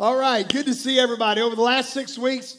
[0.00, 1.42] All right, good to see everybody.
[1.42, 2.56] Over the last six weeks,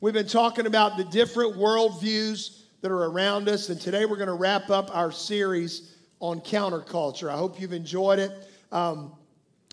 [0.00, 4.28] we've been talking about the different worldviews that are around us, and today we're going
[4.28, 7.28] to wrap up our series on counterculture.
[7.28, 8.30] I hope you've enjoyed it.
[8.70, 9.10] Um,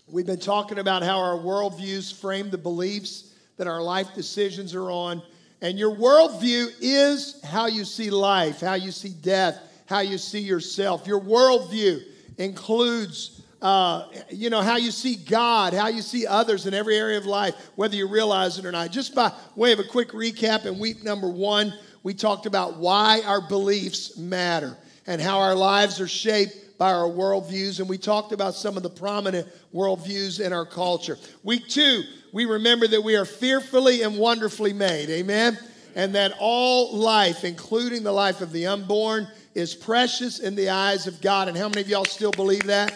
[0.08, 4.90] we've been talking about how our worldviews frame the beliefs that our life decisions are
[4.90, 5.22] on.
[5.60, 10.40] And your worldview is how you see life, how you see death, how you see
[10.40, 11.06] yourself.
[11.06, 12.00] Your worldview
[12.38, 17.16] includes uh, you know, how you see God, how you see others in every area
[17.16, 18.90] of life, whether you realize it or not.
[18.90, 21.72] Just by way of a quick recap, in week number one,
[22.02, 27.08] we talked about why our beliefs matter and how our lives are shaped by our
[27.08, 27.78] worldviews.
[27.78, 31.16] And we talked about some of the prominent worldviews in our culture.
[31.44, 35.08] Week two, we remember that we are fearfully and wonderfully made.
[35.08, 35.56] Amen?
[35.94, 41.06] And that all life, including the life of the unborn, is precious in the eyes
[41.06, 41.46] of God.
[41.46, 42.92] And how many of y'all still believe that?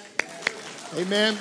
[0.94, 1.36] Amen.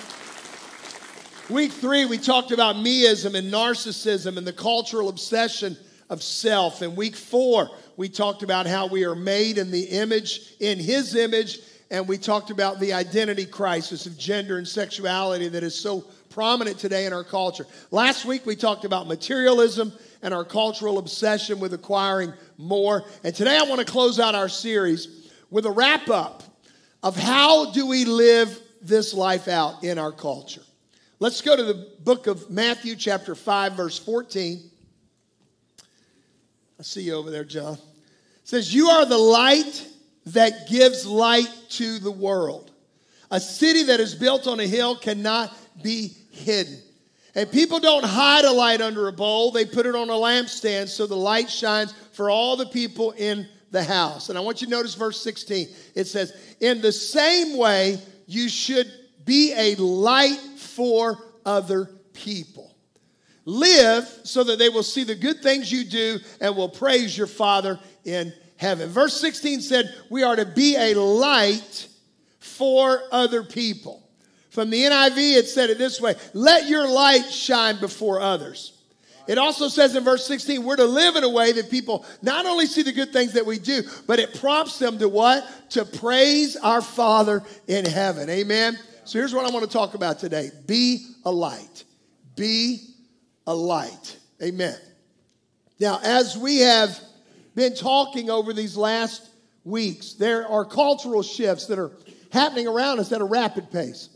[1.52, 5.78] Week three, we talked about meism and narcissism and the cultural obsession
[6.10, 6.82] of self.
[6.82, 11.16] And week four, we talked about how we are made in the image, in his
[11.16, 11.60] image,
[11.92, 16.80] and we talked about the identity crisis of gender and sexuality that is so prominent
[16.80, 17.68] today in our culture.
[17.92, 23.06] Last week, we talked about materialism and our cultural obsession with acquiring more.
[23.24, 26.42] And today, I want to close out our series with a wrap up
[27.04, 30.62] of how do we live this life out in our culture.
[31.20, 34.70] Let's go to the book of Matthew, chapter 5, verse 14.
[36.78, 37.74] I see you over there, John.
[37.74, 37.80] It
[38.44, 39.88] says, You are the light
[40.28, 42.72] that gives light to the world.
[43.32, 46.80] A city that is built on a hill cannot be hidden.
[47.34, 50.88] And people don't hide a light under a bowl, they put it on a lampstand
[50.88, 54.30] so the light shines for all the people in the house.
[54.30, 55.68] And I want you to notice verse 16.
[55.96, 58.92] It says, In the same way, you should
[59.26, 62.76] be a light for other people.
[63.46, 67.28] Live so that they will see the good things you do and will praise your
[67.28, 68.90] Father in heaven.
[68.90, 71.88] Verse 16 said, We are to be a light
[72.40, 74.02] for other people.
[74.50, 78.75] From the NIV, it said it this way Let your light shine before others.
[79.28, 82.46] It also says in verse 16, we're to live in a way that people not
[82.46, 85.46] only see the good things that we do, but it prompts them to what?
[85.72, 88.30] To praise our Father in heaven.
[88.30, 88.78] Amen.
[89.06, 91.84] So here's what I want to talk about today be a light.
[92.36, 92.80] Be
[93.48, 94.18] a light.
[94.42, 94.76] Amen.
[95.80, 97.00] Now, as we have
[97.54, 99.30] been talking over these last
[99.64, 101.92] weeks, there are cultural shifts that are
[102.32, 104.10] happening around us at a rapid pace.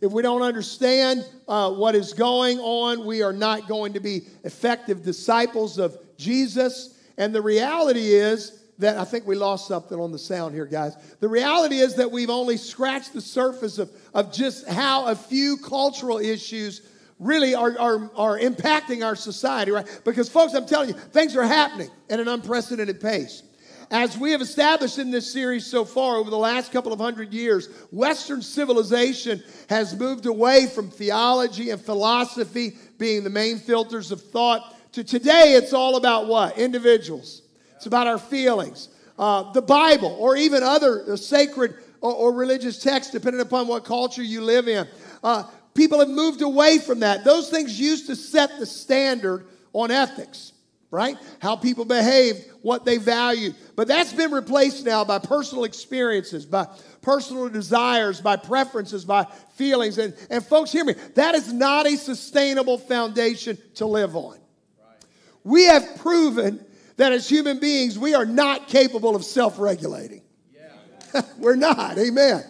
[0.00, 4.22] If we don't understand uh, what is going on, we are not going to be
[4.44, 6.98] effective disciples of Jesus.
[7.18, 10.94] And the reality is that I think we lost something on the sound here, guys.
[11.20, 15.58] The reality is that we've only scratched the surface of, of just how a few
[15.58, 16.80] cultural issues
[17.18, 20.00] really are, are, are impacting our society, right?
[20.04, 23.42] Because, folks, I'm telling you, things are happening at an unprecedented pace.
[23.90, 27.32] As we have established in this series so far over the last couple of hundred
[27.34, 34.22] years, Western civilization has moved away from theology and philosophy being the main filters of
[34.22, 36.56] thought to today it's all about what?
[36.56, 37.42] Individuals.
[37.74, 38.90] It's about our feelings.
[39.18, 43.84] Uh, the Bible, or even other uh, sacred or, or, religious texts, depending upon what
[43.84, 44.86] culture you live in.
[45.22, 47.24] Uh, people have moved away from that.
[47.24, 50.52] Those things used to set the standard on ethics
[50.90, 51.16] right?
[51.40, 53.54] How people behaved, what they valued.
[53.76, 56.66] But that's been replaced now by personal experiences, by
[57.02, 59.98] personal desires, by preferences, by feelings.
[59.98, 64.32] And, and folks, hear me, that is not a sustainable foundation to live on.
[64.32, 64.96] Right.
[65.44, 66.64] We have proven
[66.96, 70.22] that as human beings, we are not capable of self regulating.
[70.52, 71.22] Yeah.
[71.38, 72.44] We're not, amen.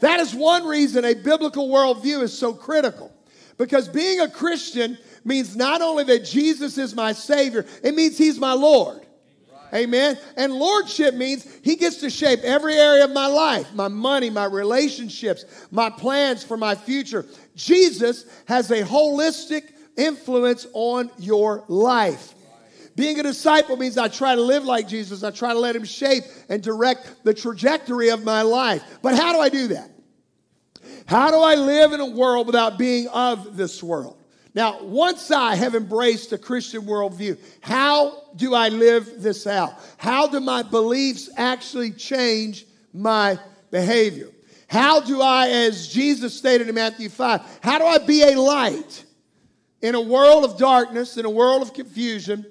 [0.00, 3.13] That is one reason a biblical worldview is so critical.
[3.56, 8.38] Because being a Christian means not only that Jesus is my Savior, it means He's
[8.38, 9.04] my Lord.
[9.74, 10.16] Amen.
[10.36, 14.44] And lordship means he gets to shape every area of my life my money, my
[14.44, 17.26] relationships, my plans for my future.
[17.56, 22.34] Jesus has a holistic influence on your life.
[22.94, 25.24] Being a disciple means I try to live like Jesus.
[25.24, 28.82] I try to let him shape and direct the trajectory of my life.
[29.02, 29.90] But how do I do that?
[31.06, 34.16] How do I live in a world without being of this world?
[34.54, 39.74] Now, once I have embraced a Christian worldview, how do I live this out?
[39.96, 43.38] How do my beliefs actually change my
[43.72, 44.28] behavior?
[44.68, 49.04] How do I, as Jesus stated in Matthew 5, how do I be a light
[49.82, 52.46] in a world of darkness, in a world of confusion?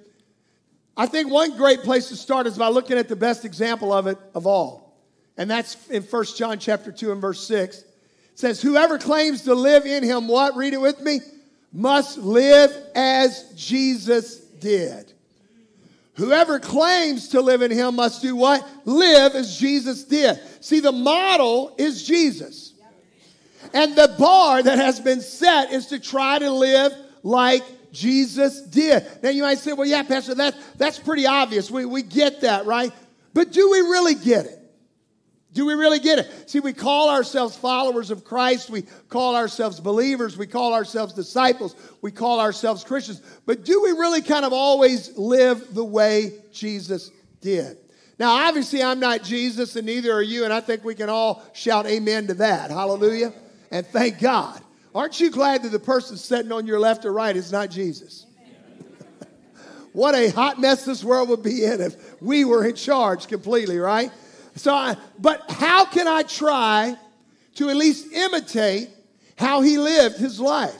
[0.95, 4.07] I think one great place to start is by looking at the best example of
[4.07, 5.01] it of all.
[5.37, 7.83] And that's in 1 John chapter 2 and verse 6.
[8.35, 10.55] Says, Whoever claims to live in him, what?
[10.55, 11.19] Read it with me
[11.73, 15.11] must live as Jesus did.
[16.15, 18.67] Whoever claims to live in him must do what?
[18.85, 20.39] Live as Jesus did.
[20.61, 22.73] See, the model is Jesus.
[23.73, 26.91] And the bar that has been set is to try to live
[27.23, 29.05] like Jesus did.
[29.23, 31.71] Now you might say, well, yeah, Pastor, that, that's pretty obvious.
[31.71, 32.91] We, we get that, right?
[33.33, 34.59] But do we really get it?
[35.53, 36.49] Do we really get it?
[36.49, 38.71] See, we call ourselves followers of Christ.
[38.71, 40.35] We call ourselves believers.
[40.35, 41.75] We call ourselves disciples.
[42.01, 43.21] We call ourselves Christians.
[43.45, 47.77] But do we really kind of always live the way Jesus did?
[48.17, 51.43] Now, obviously, I'm not Jesus, and neither are you, and I think we can all
[51.53, 52.71] shout amen to that.
[52.71, 53.33] Hallelujah.
[53.69, 54.59] And thank God.
[54.95, 58.25] Aren't you glad that the person sitting on your left or right is not Jesus?
[59.93, 63.77] what a hot mess this world would be in if we were in charge completely,
[63.77, 64.11] right?
[64.55, 66.95] So, I, but how can I try
[67.55, 68.89] to at least imitate
[69.37, 70.75] how he lived his life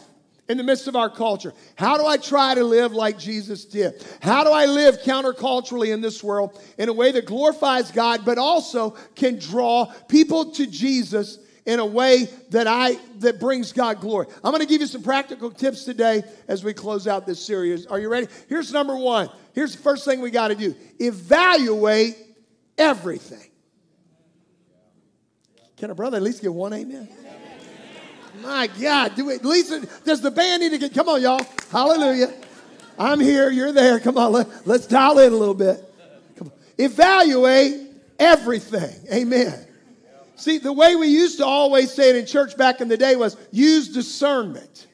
[0.47, 1.53] in the midst of our culture?
[1.75, 4.05] How do I try to live like Jesus did?
[4.21, 8.37] How do I live counterculturally in this world in a way that glorifies God, but
[8.37, 14.27] also can draw people to Jesus in a way that I that brings God glory.
[14.43, 17.85] I'm going to give you some practical tips today as we close out this series.
[17.85, 18.27] Are you ready?
[18.49, 19.29] Here's number 1.
[19.53, 20.75] Here's the first thing we got to do.
[20.99, 22.17] Evaluate
[22.77, 23.49] everything.
[25.83, 27.09] Can a brother at least get one amen?
[28.41, 29.41] My God, do it.
[29.41, 30.93] At least does the band need to get?
[30.93, 31.45] Come on, y'all.
[31.73, 32.33] Hallelujah.
[32.97, 33.49] I'm here.
[33.49, 33.99] You're there.
[33.99, 34.31] Come on.
[34.31, 35.83] Let, let's dial in a little bit.
[36.37, 36.53] Come on.
[36.77, 38.95] Evaluate everything.
[39.11, 39.67] Amen.
[40.37, 43.17] See, the way we used to always say it in church back in the day
[43.17, 44.87] was use discernment,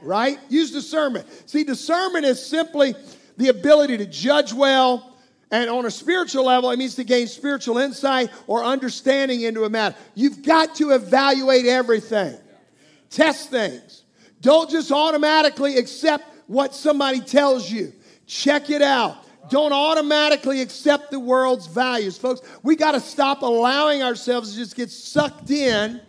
[0.00, 0.38] right?
[0.48, 1.26] Use discernment.
[1.50, 2.94] See, discernment is simply
[3.36, 5.15] the ability to judge well,
[5.50, 9.70] and on a spiritual level, it means to gain spiritual insight or understanding into a
[9.70, 9.96] matter.
[10.14, 12.36] You've got to evaluate everything,
[13.10, 14.02] test things.
[14.40, 17.92] Don't just automatically accept what somebody tells you.
[18.26, 19.16] Check it out.
[19.48, 22.18] Don't automatically accept the world's values.
[22.18, 26.00] Folks, we got to stop allowing ourselves to just get sucked in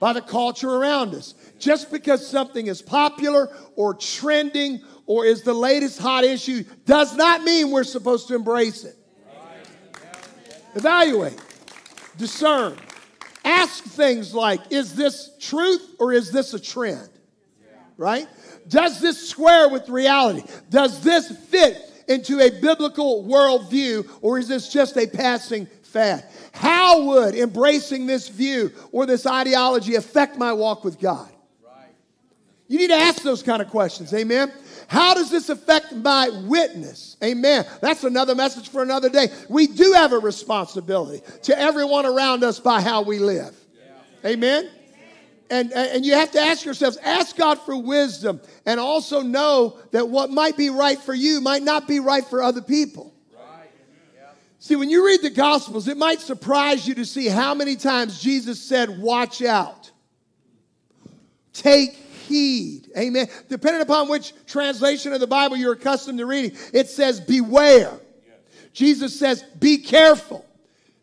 [0.00, 1.34] by the culture around us.
[1.58, 7.44] Just because something is popular or trending or is the latest hot issue does not
[7.44, 8.96] mean we're supposed to embrace it.
[10.74, 11.38] Evaluate,
[12.16, 12.76] discern,
[13.44, 17.08] ask things like is this truth or is this a trend?
[17.96, 18.26] Right?
[18.68, 20.42] Does this square with reality?
[20.70, 21.76] Does this fit
[22.08, 26.24] into a biblical worldview or is this just a passing fad?
[26.52, 31.28] How would embracing this view or this ideology affect my walk with God?
[32.68, 34.14] You need to ask those kind of questions.
[34.14, 34.52] Amen.
[34.86, 37.16] How does this affect my witness?
[37.22, 37.64] Amen.
[37.80, 39.26] That's another message for another day.
[39.48, 43.56] We do have a responsibility to everyone around us by how we live.
[44.24, 44.70] Amen.
[45.50, 50.08] And, and you have to ask yourselves, ask God for wisdom, and also know that
[50.08, 53.12] what might be right for you might not be right for other people.
[54.62, 58.20] See, when you read the Gospels, it might surprise you to see how many times
[58.20, 59.90] Jesus said, Watch out,
[61.54, 62.90] take heed.
[62.96, 63.26] Amen.
[63.48, 67.98] Depending upon which translation of the Bible you're accustomed to reading, it says, Beware.
[68.74, 70.44] Jesus says, Be careful.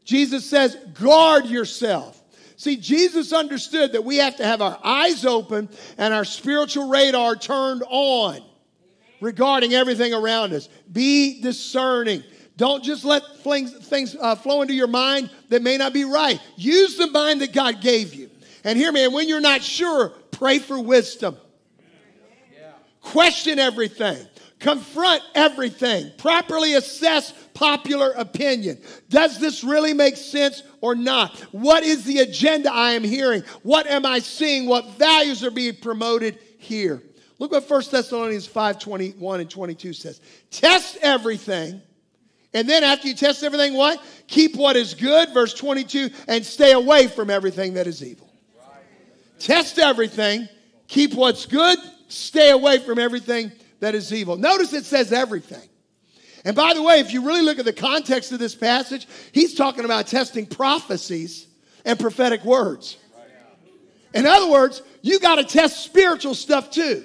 [0.03, 2.21] Jesus says, Guard yourself.
[2.57, 7.35] See, Jesus understood that we have to have our eyes open and our spiritual radar
[7.35, 8.43] turned on
[9.19, 10.69] regarding everything around us.
[10.91, 12.23] Be discerning.
[12.57, 16.39] Don't just let things, things uh, flow into your mind that may not be right.
[16.57, 18.29] Use the mind that God gave you.
[18.63, 21.35] And hear me, and when you're not sure, Pray for wisdom.
[23.01, 24.23] Question everything.
[24.59, 26.11] Confront everything.
[26.19, 28.77] Properly assess popular opinion.
[29.09, 31.39] Does this really make sense or not?
[31.51, 33.41] What is the agenda I am hearing?
[33.63, 34.67] What am I seeing?
[34.67, 37.01] What values are being promoted here?
[37.39, 40.21] Look what 1 Thessalonians 5 21 and 22 says.
[40.51, 41.81] Test everything.
[42.53, 44.01] And then after you test everything, what?
[44.27, 48.29] Keep what is good, verse 22, and stay away from everything that is evil.
[49.39, 50.49] Test everything,
[50.87, 51.77] keep what's good,
[52.07, 54.37] stay away from everything that is evil.
[54.37, 55.67] Notice it says everything.
[56.45, 59.53] And by the way, if you really look at the context of this passage, he's
[59.53, 61.47] talking about testing prophecies
[61.85, 62.97] and prophetic words.
[64.13, 67.03] In other words, you got to test spiritual stuff too.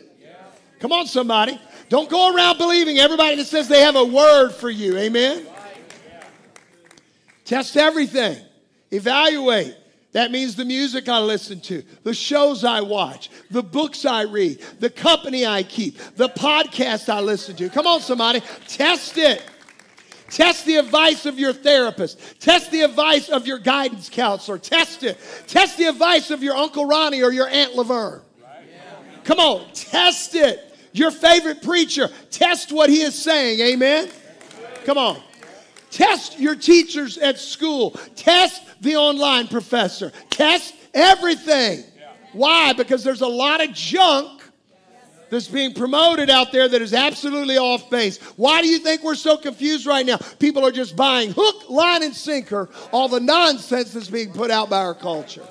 [0.79, 1.61] Come on, somebody.
[1.93, 4.97] Don't go around believing everybody that says they have a word for you.
[4.97, 5.47] Amen.
[7.45, 8.43] Test everything,
[8.91, 9.77] evaluate.
[10.13, 14.63] That means the music I listen to, the shows I watch, the books I read,
[14.81, 17.69] the company I keep, the podcast I listen to.
[17.69, 19.45] Come on, somebody, test it.
[20.31, 22.41] Test the advice of your therapist.
[22.41, 24.57] Test the advice of your guidance counselor.
[24.57, 25.19] Test it.
[25.47, 28.23] Test the advice of your Uncle Ronnie or your Aunt Laverne.
[29.25, 30.72] Come on, test it.
[30.93, 33.61] Your favorite preacher, test what he is saying.
[33.61, 34.11] Amen.
[34.85, 35.21] Come on.
[35.91, 37.91] Test your teachers at school.
[38.17, 40.11] Test the online professor.
[40.31, 41.85] Test everything.
[42.33, 42.73] Why?
[42.73, 44.43] Because there's a lot of junk
[45.29, 48.19] that's being promoted out there that is absolutely off base.
[48.37, 50.19] Why do you think we're so confused right now?
[50.39, 54.69] People are just buying hook, line, and sinker all the nonsense that's being put out
[54.69, 55.47] by our culture.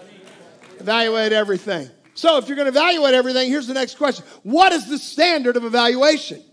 [0.79, 1.89] Evaluate everything.
[2.13, 5.57] So, if you're going to evaluate everything, here's the next question What is the standard
[5.57, 6.43] of evaluation?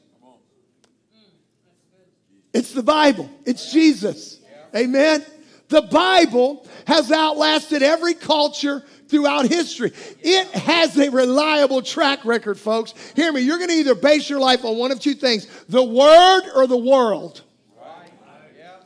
[2.53, 4.41] It's the Bible, it's Jesus.
[4.75, 5.25] Amen.
[5.69, 9.93] The Bible has outlasted every culture throughout history.
[10.21, 12.95] It has a reliable track record, folks.
[13.15, 15.83] Hear me, you're going to either base your life on one of two things the
[15.83, 17.43] Word or the world.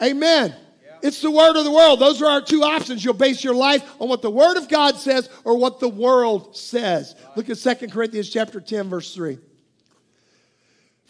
[0.02, 0.54] Amen.
[1.02, 2.00] It's the Word of the world.
[2.00, 3.04] Those are our two options.
[3.04, 6.56] You'll base your life on what the Word of God says or what the world
[6.56, 7.14] says.
[7.36, 9.38] Look at 2 Corinthians chapter 10, verse 3.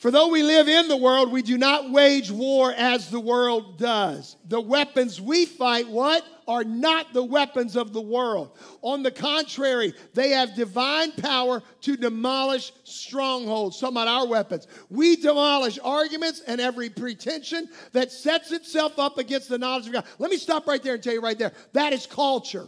[0.03, 3.79] For though we live in the world, we do not wage war as the world
[3.79, 4.35] does.
[4.49, 6.25] The weapons we fight, what?
[6.49, 8.59] Are not the weapons of the world.
[8.81, 13.79] On the contrary, they have divine power to demolish strongholds.
[13.79, 14.67] Some of our weapons.
[14.91, 20.05] We demolish arguments and every pretension that sets itself up against the knowledge of God.
[20.19, 21.53] Let me stop right there and tell you right there.
[21.75, 22.67] That is culture.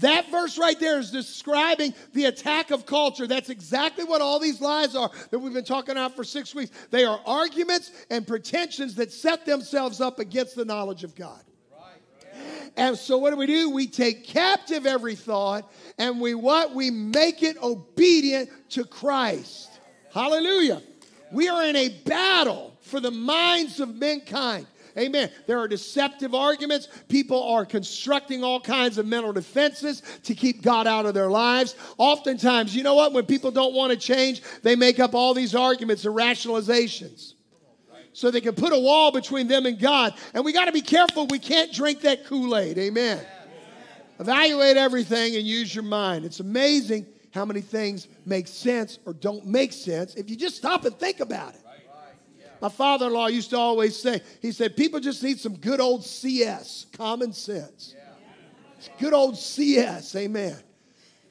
[0.00, 3.26] That verse right there is describing the attack of culture.
[3.26, 6.70] That's exactly what all these lies are that we've been talking about for six weeks.
[6.90, 11.40] They are arguments and pretensions that set themselves up against the knowledge of God.
[12.76, 13.70] And so what do we do?
[13.70, 16.74] We take captive every thought and we what?
[16.74, 19.80] We make it obedient to Christ.
[20.12, 20.82] Hallelujah.
[21.32, 24.66] We are in a battle for the minds of mankind.
[24.98, 25.30] Amen.
[25.46, 26.88] There are deceptive arguments.
[27.08, 31.76] People are constructing all kinds of mental defenses to keep God out of their lives.
[31.98, 33.12] Oftentimes, you know what?
[33.12, 37.34] When people don't want to change, they make up all these arguments and rationalizations
[38.12, 40.14] so they can put a wall between them and God.
[40.34, 41.26] And we got to be careful.
[41.28, 42.76] We can't drink that Kool Aid.
[42.76, 43.24] Amen.
[44.18, 46.24] Evaluate everything and use your mind.
[46.24, 50.84] It's amazing how many things make sense or don't make sense if you just stop
[50.84, 51.60] and think about it.
[52.60, 55.80] My father in law used to always say, he said, people just need some good
[55.80, 57.94] old CS, common sense.
[58.98, 60.56] Good old CS, amen.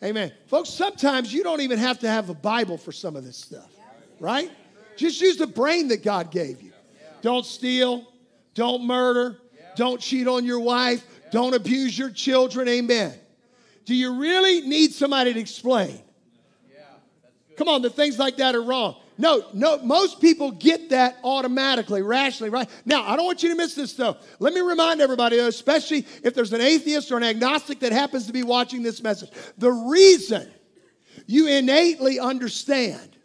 [0.03, 0.31] Amen.
[0.47, 3.71] Folks, sometimes you don't even have to have a Bible for some of this stuff,
[4.19, 4.51] right?
[4.95, 6.71] Just use the brain that God gave you.
[7.21, 8.07] Don't steal,
[8.53, 9.39] don't murder,
[9.75, 13.13] don't cheat on your wife, don't abuse your children, amen.
[13.85, 15.99] Do you really need somebody to explain?
[17.57, 18.97] Come on, the things like that are wrong.
[19.17, 22.69] No, no, most people get that automatically, rationally, right?
[22.85, 24.17] Now, I don't want you to miss this though.
[24.39, 28.33] Let me remind everybody, especially if there's an atheist or an agnostic that happens to
[28.33, 29.31] be watching this message.
[29.57, 30.51] The reason
[31.25, 33.17] you innately understand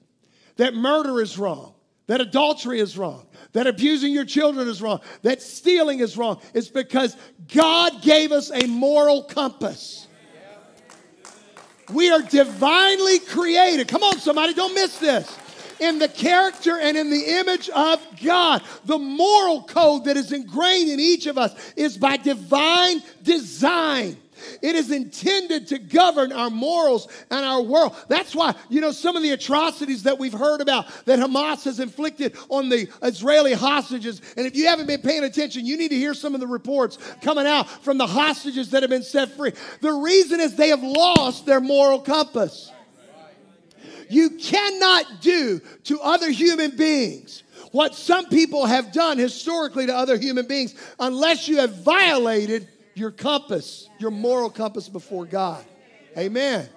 [0.57, 1.75] that murder is wrong,
[2.07, 6.69] that adultery is wrong, that abusing your children is wrong, that stealing is wrong, is
[6.69, 7.17] because
[7.53, 10.07] God gave us a moral compass.
[11.93, 13.89] We are divinely created.
[13.89, 15.39] Come on, somebody, don't miss this
[15.83, 18.62] in the character and in the image of God.
[18.85, 24.17] The moral code that is ingrained in each of us is by divine design.
[24.61, 27.95] It is intended to govern our morals and our world.
[28.09, 31.81] That's why, you know, some of the atrocities that we've heard about that Hamas has
[31.81, 34.21] inflicted on the Israeli hostages.
[34.37, 36.99] And if you haven't been paying attention, you need to hear some of the reports
[37.23, 39.53] coming out from the hostages that have been set free.
[39.81, 42.71] The reason is they have lost their moral compass.
[44.12, 50.19] You cannot do to other human beings what some people have done historically to other
[50.19, 55.64] human beings unless you have violated your compass, your moral compass before God.
[56.19, 56.69] Amen.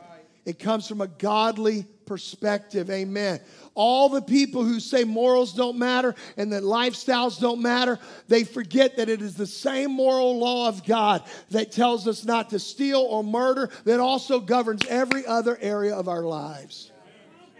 [0.46, 2.90] It comes from a godly perspective.
[2.90, 3.42] Amen.
[3.74, 8.00] All the people who say morals don't matter and that lifestyles don't matter,
[8.30, 12.52] they forget that it is the same moral law of God that tells us not
[12.52, 16.92] to steal or murder that also governs every other area of our lives.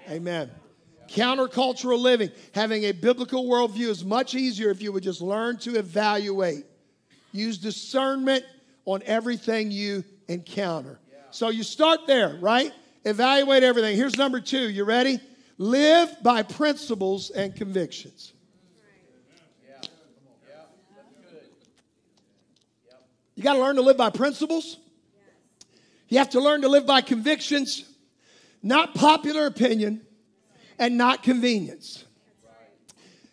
[0.10, 0.52] Amen.
[1.08, 5.78] Countercultural living, having a biblical worldview is much easier if you would just learn to
[5.78, 6.66] evaluate.
[7.32, 8.44] Use discernment
[8.86, 11.00] on everything you encounter.
[11.32, 12.72] So you start there, right?
[13.04, 13.96] Evaluate everything.
[13.96, 14.70] Here's number two.
[14.70, 15.20] You ready?
[15.58, 18.34] live by principles and convictions.
[23.36, 24.78] You got to learn to live by principles.
[26.08, 27.84] You have to learn to live by convictions,
[28.66, 30.02] not popular opinion,
[30.80, 32.04] and not convenience.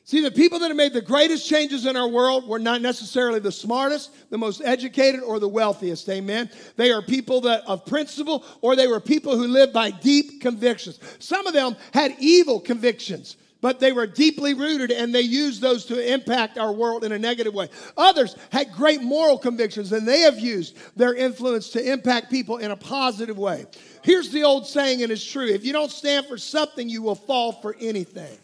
[0.04, 3.40] See, the people that have made the greatest changes in our world were not necessarily
[3.40, 6.06] the smartest, the most educated, or the wealthiest.
[6.10, 6.50] Amen.
[6.76, 11.00] They are people that of principle, or they were people who lived by deep convictions.
[11.18, 15.86] Some of them had evil convictions but they were deeply rooted and they used those
[15.86, 17.70] to impact our world in a negative way.
[17.96, 22.72] Others had great moral convictions and they have used their influence to impact people in
[22.72, 23.64] a positive way.
[24.02, 27.14] Here's the old saying, and it's true if you don't stand for something, you will
[27.14, 28.36] fall for anything.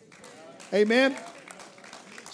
[0.72, 1.16] Amen.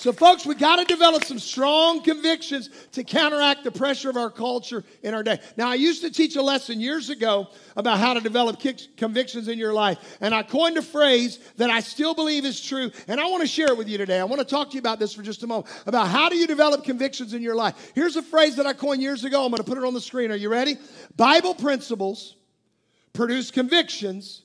[0.05, 4.29] So, folks, we got to develop some strong convictions to counteract the pressure of our
[4.29, 5.41] culture in our day.
[5.57, 8.63] Now, I used to teach a lesson years ago about how to develop
[8.99, 12.91] convictions in your life, and I coined a phrase that I still believe is true,
[13.09, 14.21] and I want to share it with you today.
[14.21, 16.37] I want to talk to you about this for just a moment about how do
[16.37, 17.93] you develop convictions in your life.
[17.95, 19.43] Here's a phrase that I coined years ago.
[19.43, 20.31] I'm going to put it on the screen.
[20.31, 20.77] Are you ready?
[21.17, 22.37] Bible principles
[23.15, 24.43] produce convictions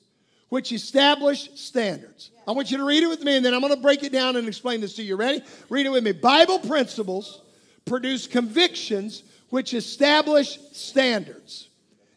[0.50, 2.30] which establish standards.
[2.46, 4.12] I want you to read it with me, and then I'm going to break it
[4.12, 5.16] down and explain this to you.
[5.16, 5.42] Ready?
[5.70, 6.12] Read it with me.
[6.12, 7.42] Bible principles
[7.86, 11.68] produce convictions which establish standards.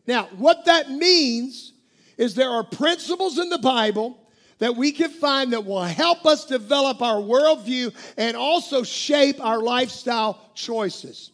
[0.05, 1.73] Now, what that means
[2.17, 4.19] is there are principles in the Bible
[4.57, 9.59] that we can find that will help us develop our worldview and also shape our
[9.59, 11.31] lifestyle choices.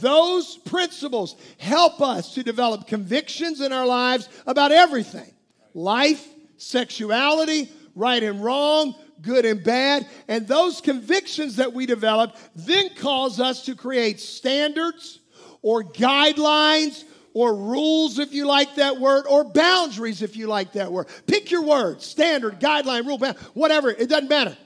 [0.00, 5.32] Those principles help us to develop convictions in our lives about everything
[5.74, 10.06] life, sexuality, right and wrong, good and bad.
[10.28, 15.20] And those convictions that we develop then cause us to create standards
[15.62, 20.90] or guidelines or rules, if you like that word, or boundaries, if you like that
[20.90, 21.06] word.
[21.26, 24.56] Pick your word standard, guideline, rule, bound, whatever, it doesn't matter.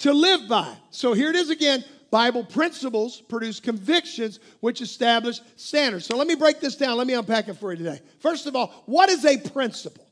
[0.00, 0.72] To live by.
[0.90, 1.82] So here it is again.
[2.10, 6.06] Bible principles produce convictions which establish standards.
[6.06, 6.96] So let me break this down.
[6.96, 8.00] Let me unpack it for you today.
[8.20, 10.05] First of all, what is a principle?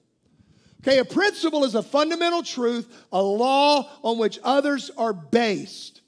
[0.86, 6.02] Okay, a principle is a fundamental truth, a law on which others are based.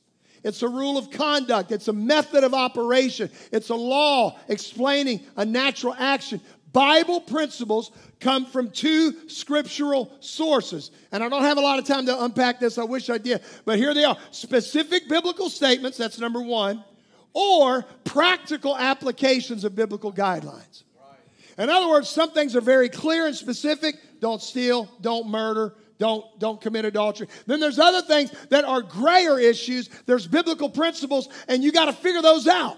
[0.44, 5.46] It's a rule of conduct, it's a method of operation, it's a law explaining a
[5.46, 6.42] natural action.
[6.74, 10.90] Bible principles come from two scriptural sources.
[11.10, 13.40] And I don't have a lot of time to unpack this, I wish I did,
[13.64, 16.84] but here they are specific biblical statements, that's number one,
[17.32, 20.82] or practical applications of biblical guidelines.
[21.58, 23.96] In other words, some things are very clear and specific.
[24.26, 27.28] Don't steal, don't murder, don't, don't commit adultery.
[27.46, 29.88] Then there's other things that are grayer issues.
[30.04, 32.76] There's biblical principles, and you got to figure those out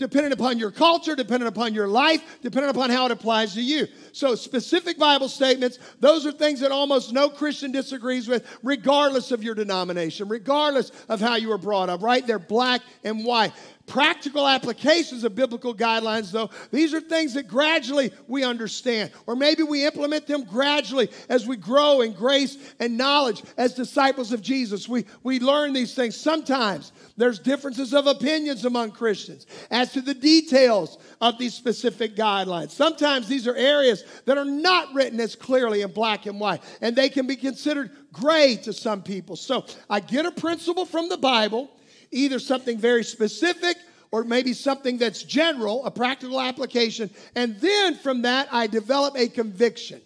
[0.00, 3.86] depending upon your culture, depending upon your life, depending upon how it applies to you.
[4.12, 9.44] So, specific Bible statements, those are things that almost no Christian disagrees with, regardless of
[9.44, 12.26] your denomination, regardless of how you were brought up, right?
[12.26, 13.52] They're black and white
[13.90, 19.10] practical applications of biblical guidelines, though, these are things that gradually we understand.
[19.26, 24.32] Or maybe we implement them gradually as we grow in grace and knowledge as disciples
[24.32, 24.88] of Jesus.
[24.88, 26.16] We, we learn these things.
[26.16, 32.70] Sometimes there's differences of opinions among Christians as to the details of these specific guidelines.
[32.70, 36.96] Sometimes these are areas that are not written as clearly in black and white, and
[36.96, 39.36] they can be considered gray to some people.
[39.36, 41.70] So I get a principle from the Bible
[42.10, 43.76] either something very specific
[44.10, 47.10] or maybe something that's general, a practical application.
[47.36, 50.00] And then from that, I develop a conviction.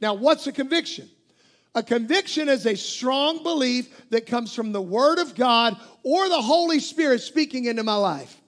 [0.00, 1.08] Now, what's a conviction?
[1.74, 6.40] A conviction is a strong belief that comes from the Word of God or the
[6.40, 8.40] Holy Spirit speaking into my life.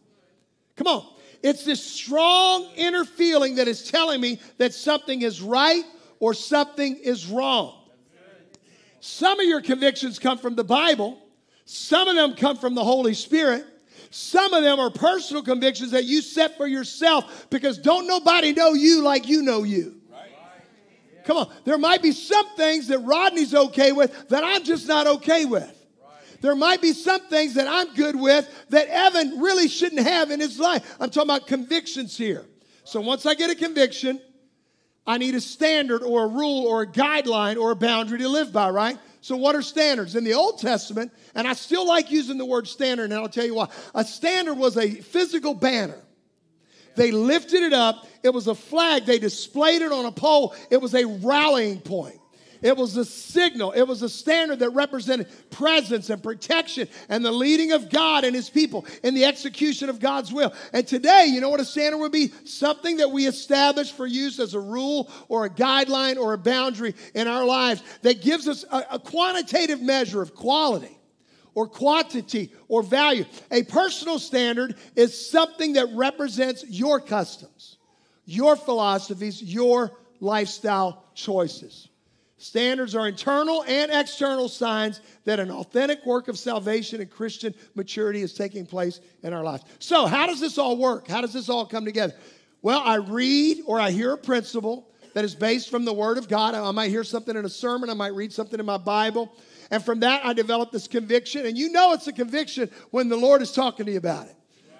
[0.81, 1.07] Come on.
[1.43, 5.85] It's this strong inner feeling that is telling me that something is right
[6.21, 7.77] or something is wrong.
[9.01, 11.19] Some of your convictions come from the Bible,
[11.67, 13.67] some of them come from the Holy Spirit.
[14.13, 18.73] Some of them are personal convictions that you set for yourself because don't nobody know
[18.73, 20.01] you like you know you.
[21.25, 21.53] Come on.
[21.65, 25.80] There might be some things that Rodney's okay with that I'm just not okay with.
[26.41, 30.41] There might be some things that I'm good with that Evan really shouldn't have in
[30.41, 30.97] his life.
[30.99, 32.47] I'm talking about convictions here.
[32.85, 34.21] So once I get a conviction,
[35.07, 38.53] I need a standard or a rule or a guideline or a boundary to live
[38.53, 38.99] by, right?
[39.23, 40.17] So, what are standards?
[40.17, 43.45] In the Old Testament, and I still like using the word standard, and I'll tell
[43.45, 43.69] you why.
[43.95, 45.99] A standard was a physical banner.
[46.97, 50.81] They lifted it up, it was a flag, they displayed it on a pole, it
[50.81, 52.20] was a rallying point.
[52.63, 53.73] It was a signal.
[53.73, 58.35] It was a standard that represented presence and protection and the leading of God and
[58.35, 60.53] his people in the execution of God's will.
[60.73, 62.33] And today, you know what a standard would be?
[62.45, 66.95] Something that we establish for use as a rule or a guideline or a boundary
[67.15, 70.99] in our lives that gives us a, a quantitative measure of quality
[71.55, 73.25] or quantity or value.
[73.51, 77.79] A personal standard is something that represents your customs,
[78.25, 81.90] your philosophies, your lifestyle choices.
[82.41, 88.23] Standards are internal and external signs that an authentic work of salvation and Christian maturity
[88.23, 89.65] is taking place in our lives.
[89.79, 91.07] So, how does this all work?
[91.07, 92.15] How does this all come together?
[92.63, 96.29] Well, I read or I hear a principle that is based from the Word of
[96.29, 96.55] God.
[96.55, 99.31] I might hear something in a sermon, I might read something in my Bible.
[99.71, 101.45] And from that, I develop this conviction.
[101.45, 104.37] And you know it's a conviction when the Lord is talking to you about it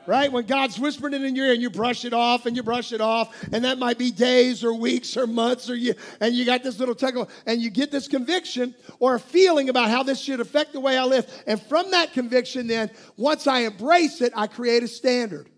[0.07, 0.31] right?
[0.31, 2.93] When God's whispering it in your ear and you brush it off and you brush
[2.93, 6.45] it off, and that might be days or weeks or months, or you and you
[6.45, 10.21] got this little tickle, and you get this conviction or a feeling about how this
[10.21, 11.31] should affect the way I live.
[11.47, 15.49] And from that conviction, then, once I embrace it, I create a standard.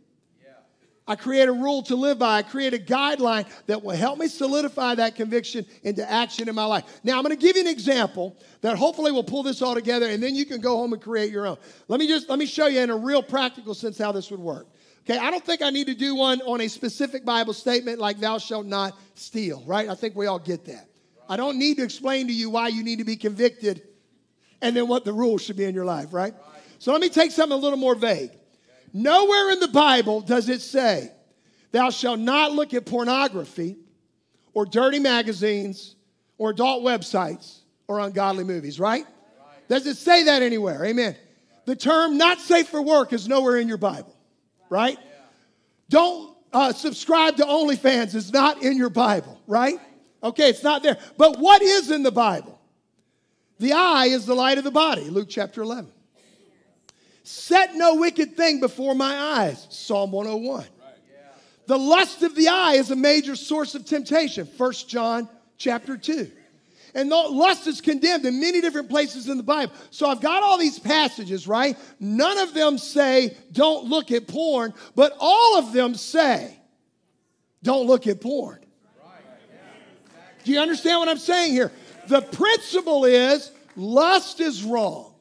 [1.06, 2.38] I create a rule to live by.
[2.38, 6.64] I create a guideline that will help me solidify that conviction into action in my
[6.64, 6.84] life.
[7.02, 10.08] Now, I'm going to give you an example that hopefully will pull this all together,
[10.08, 11.56] and then you can go home and create your own.
[11.88, 14.40] Let me just let me show you in a real practical sense how this would
[14.40, 14.68] work.
[15.00, 18.20] Okay, I don't think I need to do one on a specific Bible statement like
[18.20, 19.88] "Thou shalt not steal." Right?
[19.88, 20.88] I think we all get that.
[21.28, 23.82] I don't need to explain to you why you need to be convicted,
[24.60, 26.12] and then what the rules should be in your life.
[26.12, 26.34] Right?
[26.78, 28.30] So let me take something a little more vague.
[28.92, 31.10] Nowhere in the Bible does it say,
[31.70, 33.76] Thou shalt not look at pornography
[34.52, 35.96] or dirty magazines
[36.36, 39.06] or adult websites or ungodly movies, right?
[39.68, 40.84] Does it say that anywhere?
[40.84, 41.16] Amen.
[41.64, 44.14] The term not safe for work is nowhere in your Bible,
[44.68, 44.98] right?
[45.88, 49.78] Don't uh, subscribe to OnlyFans is not in your Bible, right?
[50.22, 50.98] Okay, it's not there.
[51.16, 52.60] But what is in the Bible?
[53.58, 55.90] The eye is the light of the body, Luke chapter 11.
[57.24, 60.64] Set no wicked thing before my eyes, Psalm 101.
[61.66, 66.30] The lust of the eye is a major source of temptation, 1 John chapter 2.
[66.94, 69.72] And lust is condemned in many different places in the Bible.
[69.90, 71.78] So I've got all these passages, right?
[71.98, 76.58] None of them say, don't look at porn, but all of them say,
[77.62, 78.58] don't look at porn.
[80.44, 81.70] Do you understand what I'm saying here?
[82.08, 85.11] The principle is lust is wrong.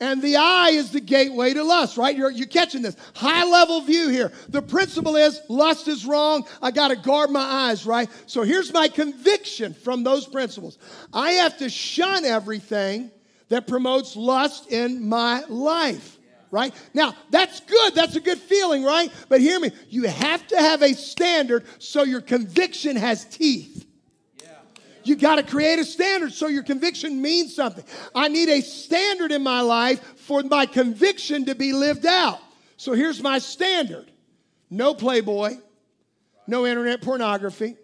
[0.00, 2.16] And the eye is the gateway to lust, right?
[2.16, 2.96] You're, you're catching this.
[3.14, 4.32] High level view here.
[4.48, 6.46] The principle is lust is wrong.
[6.62, 8.08] I got to guard my eyes, right?
[8.26, 10.78] So here's my conviction from those principles
[11.12, 13.10] I have to shun everything
[13.48, 16.18] that promotes lust in my life
[16.50, 16.74] right?
[16.94, 17.94] Now, that's good.
[17.94, 19.12] That's a good feeling, right?
[19.28, 19.70] But hear me.
[19.90, 23.86] You have to have a standard so your conviction has teeth.
[25.04, 27.84] You got to create a standard so your conviction means something.
[28.14, 32.40] I need a standard in my life for my conviction to be lived out.
[32.76, 34.10] So here's my standard
[34.70, 35.56] no Playboy,
[36.46, 37.76] no internet pornography,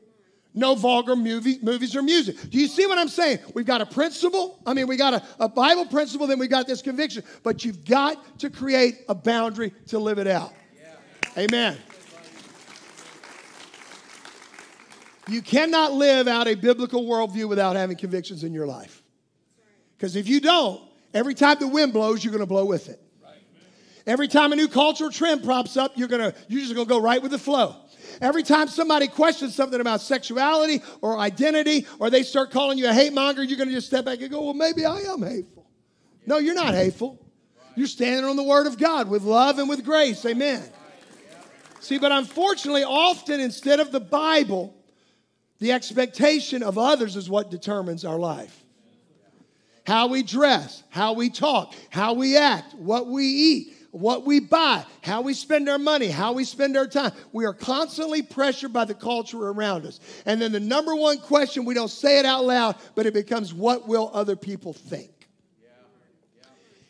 [0.54, 2.36] no vulgar movie, movies or music.
[2.50, 3.40] Do you see what I'm saying?
[3.54, 4.60] We've got a principle.
[4.64, 7.24] I mean, we got a, a Bible principle, then we got this conviction.
[7.42, 10.52] But you've got to create a boundary to live it out.
[10.80, 11.42] Yeah.
[11.44, 11.76] Amen.
[15.28, 19.02] You cannot live out a biblical worldview without having convictions in your life.
[19.96, 20.82] Because if you don't,
[21.14, 23.00] every time the wind blows, you're going to blow with it.
[24.06, 27.22] Every time a new cultural trend props up, you're gonna you're just gonna go right
[27.22, 27.74] with the flow.
[28.20, 32.92] Every time somebody questions something about sexuality or identity, or they start calling you a
[32.92, 35.70] hate monger, you're gonna just step back and go, "Well, maybe I am hateful."
[36.26, 37.18] No, you're not hateful.
[37.76, 40.24] You're standing on the Word of God with love and with grace.
[40.26, 40.62] Amen.
[41.80, 44.74] See, but unfortunately, often instead of the Bible,
[45.58, 48.64] the expectation of others is what determines our life.
[49.86, 54.84] How we dress, how we talk, how we act, what we eat, what we buy,
[55.02, 57.12] how we spend our money, how we spend our time.
[57.32, 60.00] We are constantly pressured by the culture around us.
[60.26, 63.54] And then the number one question, we don't say it out loud, but it becomes
[63.54, 65.10] what will other people think?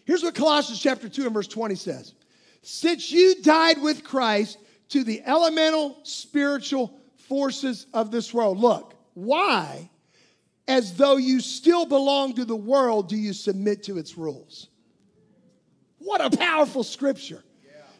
[0.06, 2.14] Here's what Colossians chapter 2 and verse 20 says.
[2.62, 4.58] Since you died with Christ
[4.90, 8.58] to the elemental spiritual forces of this world.
[8.58, 9.90] Look, why,
[10.68, 14.68] as though you still belong to the world, do you submit to its rules?
[15.98, 17.42] What a powerful scripture.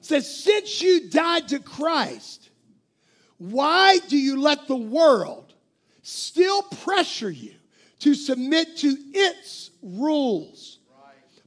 [0.01, 2.51] Says, since you died to Christ,
[3.39, 5.55] why do you let the world
[6.03, 7.55] still pressure you
[8.01, 10.79] to submit to its rules?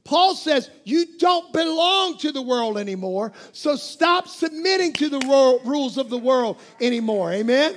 [0.08, 5.98] Paul says, You don't belong to the world anymore, so stop submitting to the rules
[5.98, 7.30] of the world anymore.
[7.30, 7.76] Amen?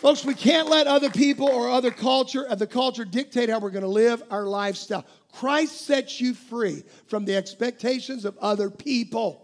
[0.00, 3.70] Folks, we can't let other people or other culture, uh, the culture dictate how we're
[3.70, 5.06] going to live our lifestyle.
[5.30, 9.39] Christ sets you free from the expectations of other people.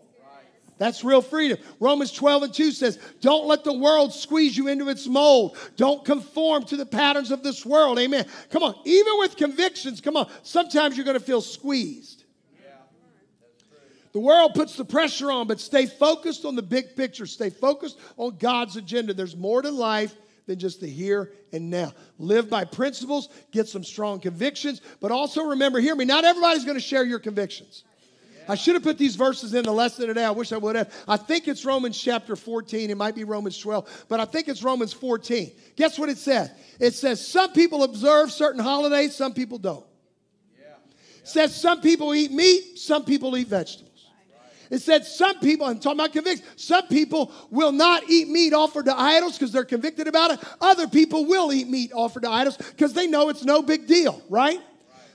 [0.78, 1.58] That's real freedom.
[1.80, 5.56] Romans 12 and 2 says, Don't let the world squeeze you into its mold.
[5.76, 7.98] Don't conform to the patterns of this world.
[7.98, 8.26] Amen.
[8.50, 8.74] Come on.
[8.84, 10.28] Even with convictions, come on.
[10.42, 12.24] Sometimes you're going to feel squeezed.
[14.12, 17.26] The world puts the pressure on, but stay focused on the big picture.
[17.26, 19.12] Stay focused on God's agenda.
[19.12, 20.14] There's more to life
[20.46, 21.92] than just the here and now.
[22.18, 26.78] Live by principles, get some strong convictions, but also remember, hear me, not everybody's going
[26.78, 27.84] to share your convictions.
[28.48, 30.24] I should have put these verses in the lesson today.
[30.24, 30.92] I wish I would have.
[31.08, 32.90] I think it's Romans chapter 14.
[32.90, 35.50] It might be Romans 12, but I think it's Romans 14.
[35.76, 36.50] Guess what it says?
[36.78, 39.84] It says some people observe certain holidays, some people don't.
[40.58, 43.86] It says some people eat meat, some people eat vegetables.
[44.70, 48.86] It said some people, I'm talking about conviction, some people will not eat meat offered
[48.86, 50.40] to idols because they're convicted about it.
[50.60, 54.22] Other people will eat meat offered to idols because they know it's no big deal,
[54.28, 54.60] right?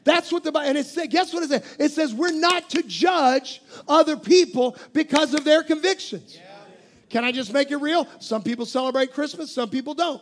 [0.04, 1.76] That's what the Bible, and it says, guess what it says?
[1.80, 6.36] It says we're not to judge other people because of their convictions.
[6.36, 6.42] Yeah.
[7.10, 8.08] Can I just make it real?
[8.20, 10.22] Some people celebrate Christmas, some people don't.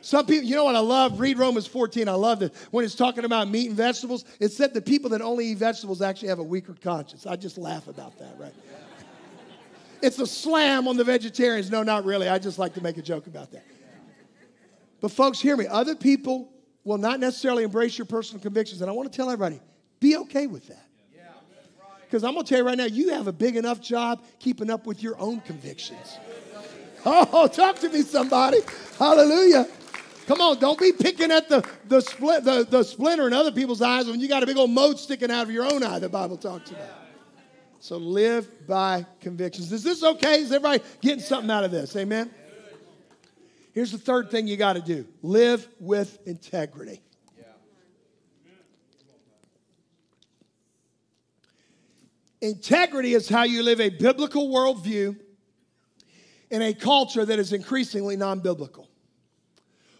[0.00, 1.18] Some people, you know what I love?
[1.18, 2.08] Read Romans 14.
[2.08, 2.54] I love it.
[2.70, 6.00] When it's talking about meat and vegetables, it said the people that only eat vegetables
[6.00, 7.26] actually have a weaker conscience.
[7.26, 8.54] I just laugh about that, right?
[10.02, 11.70] It's a slam on the vegetarians.
[11.70, 12.28] No, not really.
[12.28, 13.64] I just like to make a joke about that.
[15.00, 15.66] But, folks, hear me.
[15.66, 16.48] Other people
[16.86, 18.80] will not necessarily embrace your personal convictions.
[18.80, 19.60] And I want to tell everybody
[20.00, 20.84] be okay with that.
[22.04, 24.70] Because I'm going to tell you right now, you have a big enough job keeping
[24.70, 26.18] up with your own convictions.
[27.08, 28.58] Oh, talk to me, somebody.
[28.98, 29.68] Hallelujah.
[30.26, 33.80] Come on, don't be picking at the, the, split, the, the splinter in other people's
[33.80, 36.08] eyes when you got a big old mote sticking out of your own eye, the
[36.08, 36.88] Bible talks about.
[37.78, 39.70] So live by convictions.
[39.70, 40.40] Is this okay?
[40.40, 41.94] Is everybody getting something out of this?
[41.94, 42.28] Amen?
[43.76, 47.02] Here's the third thing you got to do live with integrity.
[52.40, 55.18] Integrity is how you live a biblical worldview
[56.50, 58.88] in a culture that is increasingly non biblical.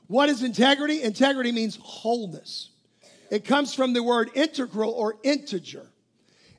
[0.06, 1.02] What is integrity?
[1.02, 2.70] Integrity means wholeness.
[3.30, 5.86] It comes from the word integral or integer.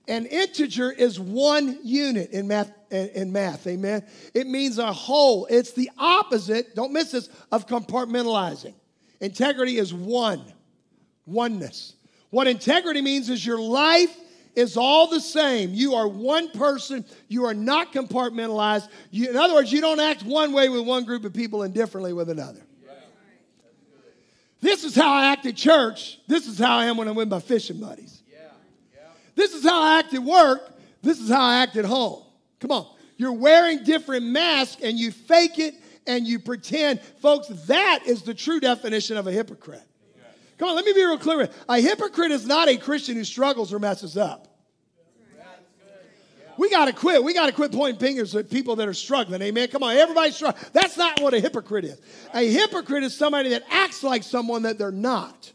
[0.07, 4.03] An integer is one unit in math, in math, amen?
[4.33, 5.45] It means a whole.
[5.47, 8.73] It's the opposite, don't miss this, of compartmentalizing.
[9.19, 10.41] Integrity is one,
[11.25, 11.95] oneness.
[12.29, 14.15] What integrity means is your life
[14.55, 15.73] is all the same.
[15.73, 17.05] You are one person.
[17.27, 18.89] You are not compartmentalized.
[19.11, 21.73] You, in other words, you don't act one way with one group of people and
[21.73, 22.61] differently with another.
[24.59, 26.19] This is how I act at church.
[26.27, 28.23] This is how I am when I'm with my fishing buddies.
[28.27, 28.39] Yeah.
[28.93, 29.01] Yeah.
[29.35, 30.73] This is how I act at work.
[31.03, 32.23] This is how I act at home.
[32.59, 32.87] Come on.
[33.17, 37.01] You're wearing different masks and you fake it and you pretend.
[37.01, 39.83] Folks, that is the true definition of a hypocrite.
[40.57, 41.49] Come on, let me be real clear.
[41.69, 44.47] A hypocrite is not a Christian who struggles or messes up.
[46.57, 47.23] We got to quit.
[47.23, 49.43] We got to quit pointing fingers at people that are struggling.
[49.43, 49.67] Amen.
[49.67, 50.65] Come on, everybody's struggling.
[50.73, 52.01] That's not what a hypocrite is.
[52.33, 55.53] A hypocrite is somebody that acts like someone that they're not.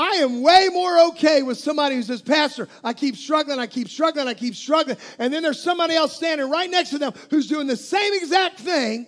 [0.00, 3.86] I am way more okay with somebody who says, Pastor, I keep struggling, I keep
[3.86, 4.96] struggling, I keep struggling.
[5.18, 8.60] And then there's somebody else standing right next to them who's doing the same exact
[8.60, 9.06] thing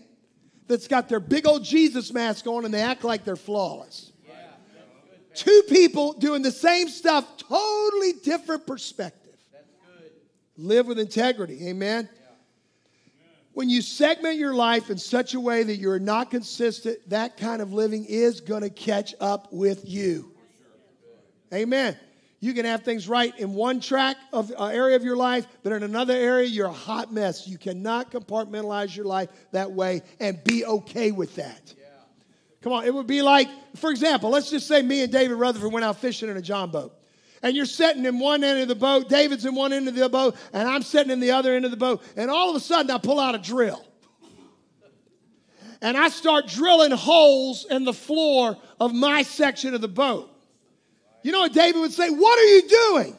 [0.68, 4.12] that's got their big old Jesus mask on and they act like they're flawless.
[5.35, 9.33] Two people doing the same stuff, totally different perspective.
[10.59, 11.68] Live with integrity.
[11.68, 12.07] Amen.
[13.55, 17.62] When you segment your life in such a way that you're not consistent, that kind
[17.62, 20.31] of living is going to catch up with you.
[21.52, 21.96] Amen.
[22.40, 25.72] You can have things right in one track of uh, area of your life, but
[25.72, 27.46] in another area, you're a hot mess.
[27.46, 31.74] You cannot compartmentalize your life that way and be okay with that.
[31.78, 31.84] Yeah.
[32.62, 35.72] Come on, it would be like, for example, let's just say me and David Rutherford
[35.72, 36.92] went out fishing in a John boat
[37.42, 40.08] and you're sitting in one end of the boat, David's in one end of the
[40.08, 42.60] boat, and I'm sitting in the other end of the boat, and all of a
[42.60, 43.84] sudden I pull out a drill.
[45.80, 50.31] And I start drilling holes in the floor of my section of the boat.
[51.22, 52.11] You know what David would say?
[52.11, 53.18] What are you doing?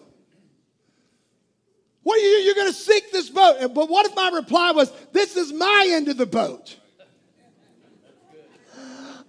[2.03, 3.73] What are you You're going to sink this boat.
[3.73, 6.77] But what if my reply was, This is my end of the boat?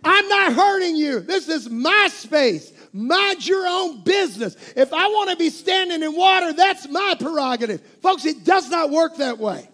[0.04, 1.20] I'm not hurting you.
[1.20, 2.72] This is my space.
[2.92, 4.54] Mind your own business.
[4.76, 7.80] If I want to be standing in water, that's my prerogative.
[8.02, 9.68] Folks, it does not work that way.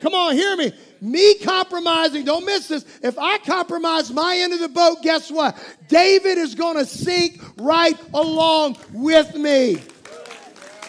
[0.00, 0.72] Come on, hear me.
[1.04, 2.86] Me compromising, don't miss this.
[3.02, 5.54] If I compromise my end of the boat, guess what?
[5.86, 9.82] David is going to sink right along with me.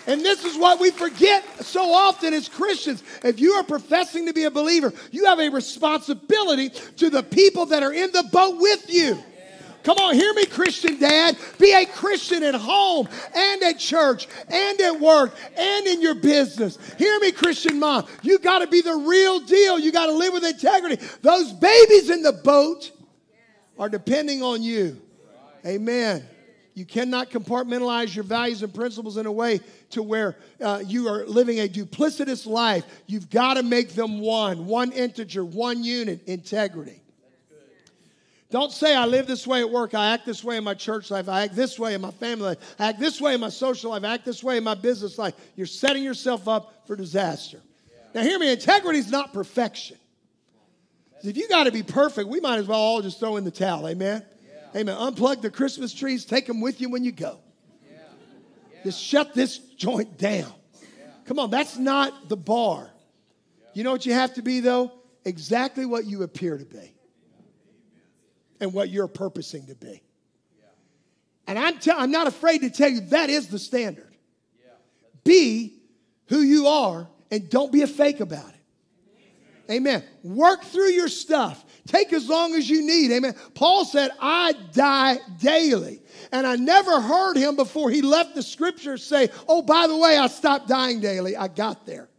[0.08, 3.04] And this is what we forget so often as Christians.
[3.25, 7.65] If you are professing to be a believer, you have a responsibility to the people
[7.65, 9.21] that are in the boat with you.
[9.86, 11.38] Come on, hear me, Christian dad.
[11.60, 16.80] Be a Christian at home and at church and at work and in your business.
[16.98, 18.08] Hear me, Christian mom.
[18.24, 19.78] You got to be the real deal.
[19.78, 21.06] You got to live with integrity.
[21.21, 22.91] Those babies in the boat
[23.78, 25.00] are depending on you.
[25.63, 26.26] Amen.
[26.74, 29.60] You cannot compartmentalize your values and principles in a way
[29.91, 32.86] to where uh, you are living a duplicitous life.
[33.06, 37.04] You've got to make them one, one integer, one unit, integrity.
[38.51, 41.10] Don't say, I live this way at work, I act this way in my church
[41.10, 43.49] life, I act this way in my family life, I act this way in my
[43.49, 45.34] social life, I act this way in my business life.
[45.55, 47.60] You're setting yourself up for disaster.
[47.89, 47.97] Yeah.
[48.13, 49.97] Now, hear me integrity is not perfection.
[51.23, 53.51] If you got to be perfect, we might as well all just throw in the
[53.51, 53.88] towel.
[53.88, 54.23] Amen?
[54.73, 54.81] Yeah.
[54.81, 54.95] Amen.
[54.95, 57.39] Unplug the Christmas trees, take them with you when you go.
[57.91, 57.97] Yeah.
[58.84, 60.53] Just shut this joint down.
[61.25, 62.91] Come on, that's not the bar.
[63.73, 64.91] You know what you have to be, though?
[65.25, 66.94] Exactly what you appear to be
[68.60, 70.02] and what you're purposing to be.
[70.58, 70.65] Yeah.
[71.48, 74.15] And I'm, not afraid to tell you that is the standard.
[75.24, 75.80] Be
[76.28, 78.56] who you are and don't be a fake about it.
[79.72, 80.04] Amen.
[80.22, 81.65] Work through your stuff.
[81.88, 83.12] Take as long as you need.
[83.12, 83.36] Amen.
[83.56, 86.02] Paul said, I die daily.
[86.32, 90.18] And I never heard him before he left the scriptures say, Oh, by the way,
[90.18, 91.36] I stopped dying daily.
[91.36, 92.10] I got there.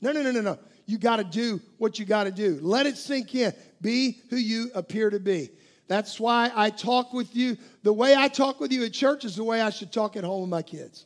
[0.00, 0.58] No, no, no, no, no.
[0.86, 2.58] You got to do what you got to do.
[2.60, 3.52] Let it sink in.
[3.80, 5.50] Be who you appear to be.
[5.92, 7.58] That's why I talk with you.
[7.82, 10.24] The way I talk with you at church is the way I should talk at
[10.24, 11.04] home with my kids.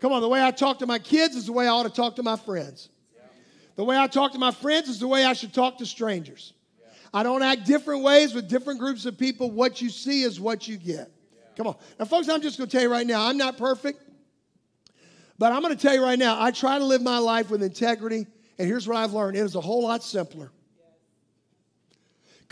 [0.00, 1.90] Come on, the way I talk to my kids is the way I ought to
[1.90, 2.88] talk to my friends.
[3.76, 6.54] The way I talk to my friends is the way I should talk to strangers.
[7.12, 9.50] I don't act different ways with different groups of people.
[9.50, 11.10] What you see is what you get.
[11.54, 11.76] Come on.
[11.98, 14.02] Now, folks, I'm just going to tell you right now, I'm not perfect,
[15.38, 17.62] but I'm going to tell you right now, I try to live my life with
[17.62, 18.26] integrity,
[18.58, 20.50] and here's what I've learned it is a whole lot simpler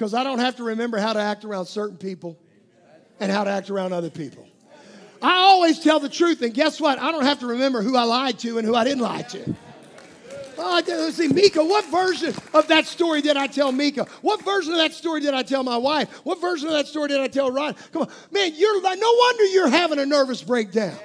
[0.00, 2.38] because I don't have to remember how to act around certain people
[3.20, 4.48] and how to act around other people.
[5.20, 6.98] I always tell the truth, and guess what?
[6.98, 9.54] I don't have to remember who I lied to and who I didn't lie to.
[10.56, 14.06] Oh, let's see, Mika, what version of that story did I tell Mika?
[14.22, 16.08] What version of that story did I tell my wife?
[16.24, 17.76] What version of that story did I tell Ryan?
[17.92, 20.96] Come on, man, you're no wonder you're having a nervous breakdown.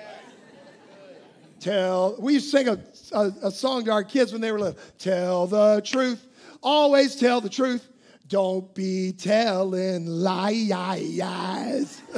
[1.60, 2.80] Tell, we used to sing a,
[3.12, 4.80] a, a song to our kids when they were little.
[5.00, 6.26] Tell the truth,
[6.64, 7.90] always tell the truth.
[8.28, 12.02] Don't be telling lies.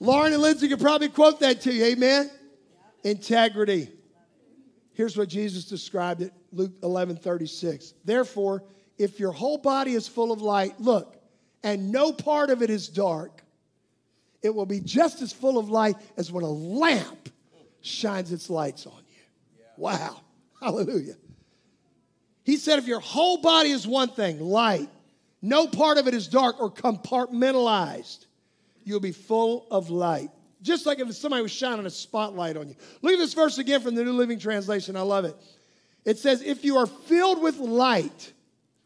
[0.00, 1.84] Lauren and Lindsay could probably quote that to you.
[1.84, 2.30] Amen.
[3.02, 3.90] Integrity.
[4.92, 7.94] Here's what Jesus described it, Luke 11 36.
[8.04, 8.62] Therefore,
[8.96, 11.16] if your whole body is full of light, look,
[11.64, 13.42] and no part of it is dark,
[14.42, 17.30] it will be just as full of light as when a lamp
[17.80, 19.22] shines its lights on you.
[19.76, 20.20] Wow.
[20.60, 21.16] Hallelujah.
[22.44, 24.88] He said, if your whole body is one thing, light,
[25.42, 28.26] no part of it is dark or compartmentalized,
[28.84, 30.30] you'll be full of light.
[30.62, 32.74] Just like if somebody was shining a spotlight on you.
[33.02, 34.96] Look at this verse again from the New Living Translation.
[34.96, 35.36] I love it.
[36.04, 38.32] It says, If you are filled with light,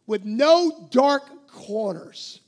[0.07, 2.41] with no dark corners,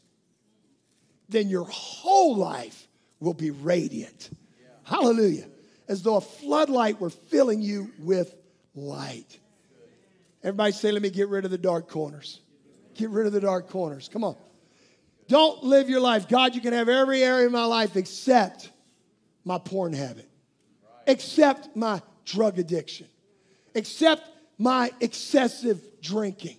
[1.28, 2.88] then your whole life
[3.20, 4.30] will be radiant.
[4.60, 4.66] Yeah.
[4.82, 5.46] Hallelujah.
[5.88, 8.34] As though a floodlight were filling you with
[8.74, 9.38] light.
[10.42, 12.40] Everybody say, let me get rid of the dark corners.
[12.94, 14.08] Get rid of the dark corners.
[14.10, 14.36] Come on.
[15.28, 16.28] Don't live your life.
[16.28, 18.70] God, you can have every area of my life except
[19.44, 20.28] my porn habit,
[21.06, 23.06] except my drug addiction,
[23.74, 26.56] except my excessive drinking,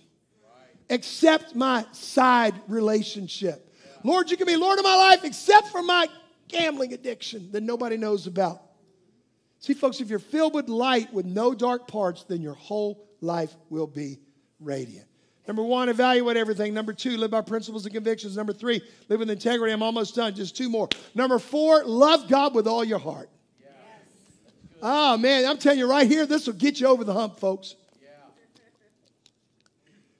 [0.88, 3.72] except my side relationship.
[4.04, 6.08] Lord, you can be Lord of my life except for my
[6.48, 8.62] gambling addiction that nobody knows about.
[9.58, 13.54] See, folks, if you're filled with light with no dark parts, then your whole life
[13.70, 14.18] will be
[14.60, 15.06] radiant.
[15.46, 16.72] Number one, evaluate everything.
[16.72, 18.36] Number two, live by principles and convictions.
[18.36, 19.72] Number three, live with integrity.
[19.72, 20.34] I'm almost done.
[20.34, 20.88] Just two more.
[21.14, 23.28] Number four, love God with all your heart.
[23.60, 23.70] Yes.
[24.80, 27.74] Oh, man, I'm telling you right here, this will get you over the hump, folks.
[28.00, 28.08] Yeah.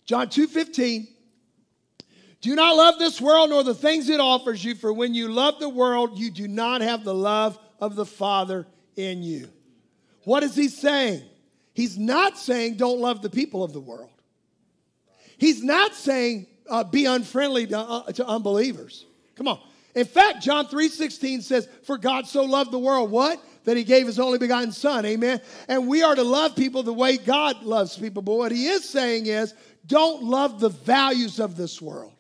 [0.07, 1.07] John 2 15.
[2.41, 5.61] Do not love this world nor the things it offers you, for when you love
[5.61, 9.49] the world, you do not have the love of the Father in you.
[10.25, 11.23] What is he saying?
[11.75, 14.11] He's not saying don't love the people of the world.
[15.39, 19.07] He's not saying uh, be unfriendly to, uh, to unbelievers.
[19.37, 19.61] Come on.
[19.95, 23.43] In fact, John 3:16 says, "For God so loved the world, what?
[23.65, 25.41] That he gave his only begotten son." Amen.
[25.69, 28.23] And we are to love people the way God loves people.
[28.23, 29.55] But what he is saying is,
[29.87, 32.12] don't love the values of this world.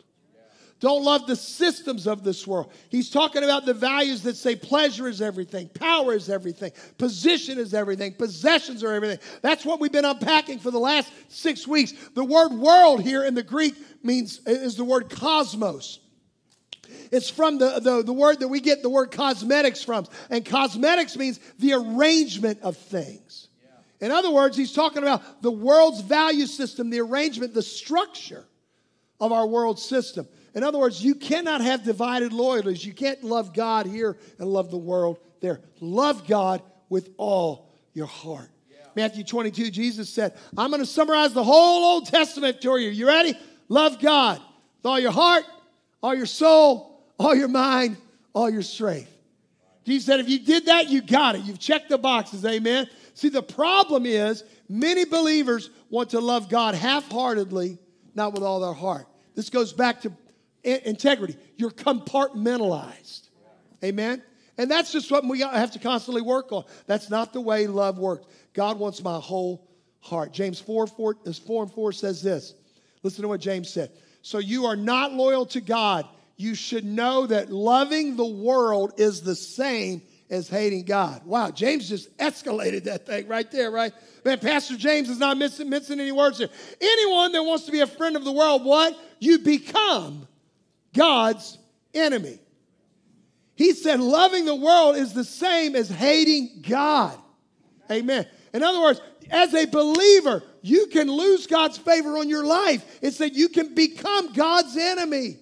[0.82, 2.72] Don't love the systems of this world.
[2.88, 7.72] He's talking about the values that say pleasure is everything, power is everything, position is
[7.72, 9.20] everything, possessions are everything.
[9.42, 11.92] That's what we've been unpacking for the last six weeks.
[12.14, 16.00] The word world here in the Greek means is the word cosmos.
[17.12, 20.08] It's from the, the, the word that we get the word cosmetics from.
[20.30, 23.46] And cosmetics means the arrangement of things.
[24.00, 28.44] In other words, he's talking about the world's value system, the arrangement, the structure
[29.20, 30.26] of our world system.
[30.54, 32.84] In other words, you cannot have divided loyalties.
[32.84, 35.60] You can't love God here and love the world there.
[35.80, 38.50] Love God with all your heart.
[38.70, 38.76] Yeah.
[38.94, 42.90] Matthew 22, Jesus said, I'm going to summarize the whole Old Testament to you.
[42.90, 43.34] You ready?
[43.68, 44.38] Love God
[44.76, 45.44] with all your heart,
[46.02, 47.96] all your soul, all your mind,
[48.34, 49.10] all your strength.
[49.84, 51.42] Jesus said, if you did that, you got it.
[51.42, 52.44] You've checked the boxes.
[52.44, 52.88] Amen.
[53.14, 57.78] See, the problem is many believers want to love God half heartedly,
[58.14, 59.06] not with all their heart.
[59.34, 60.12] This goes back to
[60.64, 61.36] integrity.
[61.56, 63.28] You're compartmentalized.
[63.84, 64.22] Amen?
[64.58, 66.64] And that's just what we have to constantly work on.
[66.86, 68.26] That's not the way love works.
[68.52, 69.66] God wants my whole
[70.00, 70.32] heart.
[70.32, 72.54] James 4, 4, 4 and 4 says this.
[73.02, 73.90] Listen to what James said.
[74.20, 76.06] So you are not loyal to God.
[76.36, 81.24] You should know that loving the world is the same as hating God.
[81.26, 83.92] Wow, James just escalated that thing right there, right?
[84.24, 86.48] Man, Pastor James is not missing, missing any words here.
[86.80, 88.98] Anyone that wants to be a friend of the world, what?
[89.18, 90.26] You become
[90.94, 91.58] God's
[91.94, 92.38] enemy.
[93.54, 97.16] He said loving the world is the same as hating God.
[97.90, 98.26] Amen.
[98.54, 102.98] In other words, as a believer, you can lose God's favor on your life.
[103.02, 105.38] It's that you can become God's enemy.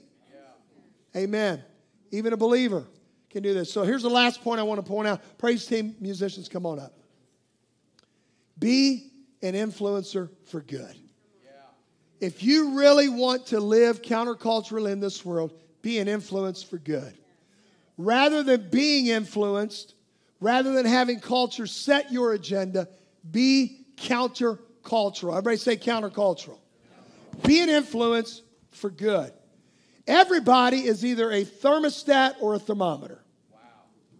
[1.14, 1.22] Yeah.
[1.22, 1.62] Amen.
[2.10, 2.84] Even a believer
[3.30, 3.72] can do this.
[3.72, 5.38] So here's the last point I want to point out.
[5.38, 6.92] Praise team musicians, come on up.
[8.58, 10.94] Be an influencer for good.
[12.20, 15.52] If you really want to live countercultural in this world,
[15.82, 17.14] be an influence for good.
[17.96, 19.94] Rather than being influenced,
[20.40, 22.88] rather than having culture set your agenda,
[23.30, 25.30] be countercultural.
[25.30, 26.58] Everybody say countercultural.
[27.44, 29.32] Be an influence for good.
[30.06, 33.22] Everybody is either a thermostat or a thermometer.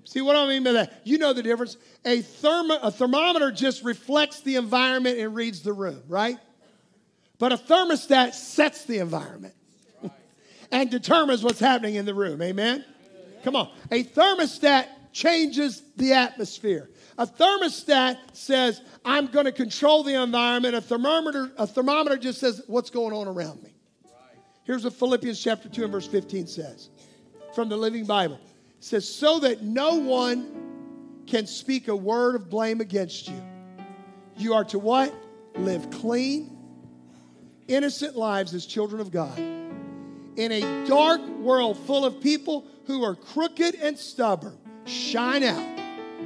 [0.05, 1.03] See what I mean by that?
[1.05, 1.76] You know the difference.
[2.05, 6.38] A, thermo- a thermometer just reflects the environment and reads the room, right?
[7.41, 9.55] But a thermostat sets the environment
[10.70, 12.41] and determines what's happening in the room.
[12.43, 12.84] Amen?
[13.43, 13.70] Come on.
[13.91, 16.91] A thermostat changes the atmosphere.
[17.16, 20.74] A thermostat says, I'm going to control the environment.
[20.74, 23.74] A thermometer, a thermometer just says, what's going on around me.
[24.64, 26.91] Here's what Philippians chapter 2 and verse 15 says
[27.55, 28.38] from the Living Bible.
[28.45, 33.43] It says, so that no one can speak a word of blame against you.
[34.36, 35.14] You are to what?
[35.57, 36.59] Live clean
[37.70, 39.38] innocent lives as children of God.
[39.38, 45.78] In a dark world full of people who are crooked and stubborn, shine out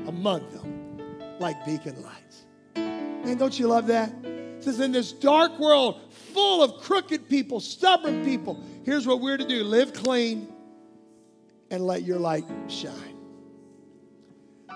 [0.06, 2.44] among them like beacon lights.
[2.76, 4.12] Man, don't you love that?
[4.24, 6.00] It says, in this dark world
[6.32, 10.52] full of crooked people, stubborn people, here's what we're to do live clean
[11.70, 12.92] and let your light shine.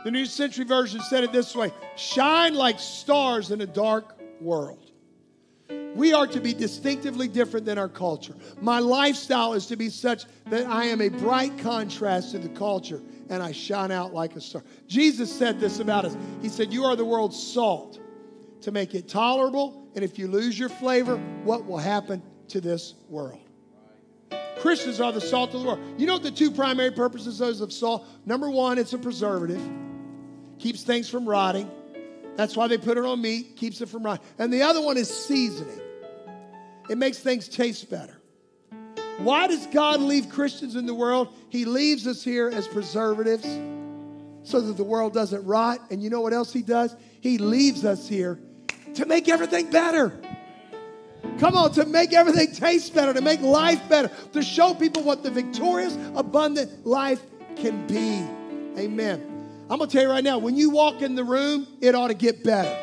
[0.04, 4.87] The New Century Version said it this way shine like stars in a dark world.
[5.94, 8.34] We are to be distinctively different than our culture.
[8.60, 13.02] My lifestyle is to be such that I am a bright contrast to the culture
[13.28, 14.62] and I shine out like a star.
[14.86, 16.16] Jesus said this about us.
[16.40, 18.00] He said, You are the world's salt
[18.60, 19.88] to make it tolerable.
[19.94, 23.40] And if you lose your flavor, what will happen to this world?
[24.60, 25.80] Christians are the salt of the world.
[25.98, 28.06] You know what the two primary purposes of salt?
[28.26, 29.62] Number one, it's a preservative,
[30.58, 31.70] keeps things from rotting.
[32.38, 34.24] That's why they put it on meat, keeps it from rotting.
[34.38, 35.80] And the other one is seasoning.
[36.88, 38.16] It makes things taste better.
[39.18, 41.34] Why does God leave Christians in the world?
[41.48, 43.44] He leaves us here as preservatives
[44.44, 45.80] so that the world doesn't rot.
[45.90, 46.94] And you know what else He does?
[47.20, 48.38] He leaves us here
[48.94, 50.16] to make everything better.
[51.40, 55.24] Come on, to make everything taste better, to make life better, to show people what
[55.24, 57.20] the victorious, abundant life
[57.56, 58.24] can be.
[58.80, 59.27] Amen.
[59.70, 62.08] I'm going to tell you right now, when you walk in the room, it ought
[62.08, 62.74] to get better.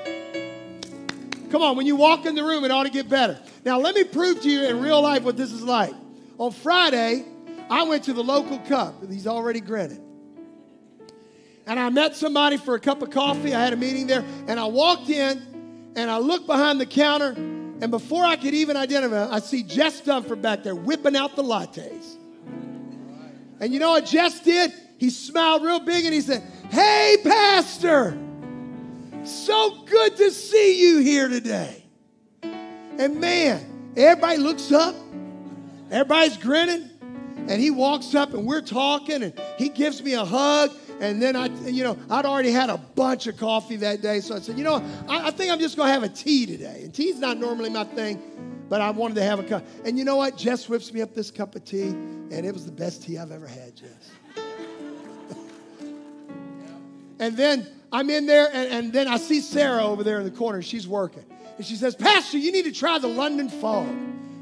[1.50, 3.40] Come on, when you walk in the room, it ought to get better.
[3.64, 5.94] Now, let me prove to you in real life what this is like.
[6.38, 7.26] On Friday,
[7.70, 9.10] I went to the local cup.
[9.10, 10.02] He's already grinning.
[11.66, 13.56] And I met somebody for a cup of coffee.
[13.56, 14.24] I had a meeting there.
[14.48, 17.30] And I walked in and I looked behind the counter.
[17.30, 21.44] And before I could even identify, I see Jess Dunford back there whipping out the
[21.44, 22.16] lattes.
[23.60, 24.72] And you know what Jess did?
[24.98, 26.44] He smiled real big and he said,
[26.76, 28.18] Hey, Pastor,
[29.24, 31.86] so good to see you here today.
[32.44, 34.94] And man, everybody looks up,
[35.90, 36.90] everybody's grinning.
[37.48, 40.72] And he walks up and we're talking and he gives me a hug.
[41.00, 44.20] And then I, you know, I'd already had a bunch of coffee that day.
[44.20, 46.46] So I said, you know, I, I think I'm just going to have a tea
[46.46, 46.82] today.
[46.84, 48.22] And tea's not normally my thing,
[48.68, 49.66] but I wanted to have a cup.
[49.86, 50.36] And you know what?
[50.36, 53.32] Jess whips me up this cup of tea, and it was the best tea I've
[53.32, 54.12] ever had, Jess.
[57.20, 60.32] And then I'm in there, and, and then I see Sarah over there in the
[60.32, 60.62] corner.
[60.62, 61.26] She's working.
[61.58, 63.88] And she says, Pastor, you need to try the London fog.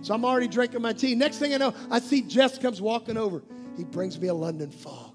[0.02, 1.16] So I'm already drinking my tea.
[1.16, 3.44] Next thing I know, I see Jess comes walking over.
[3.78, 5.14] He brings me a London fog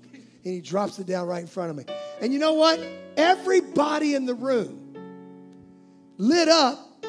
[0.48, 1.84] and he drops it down right in front of me.
[2.22, 2.80] And you know what?
[3.16, 4.96] Everybody in the room
[6.16, 7.04] lit up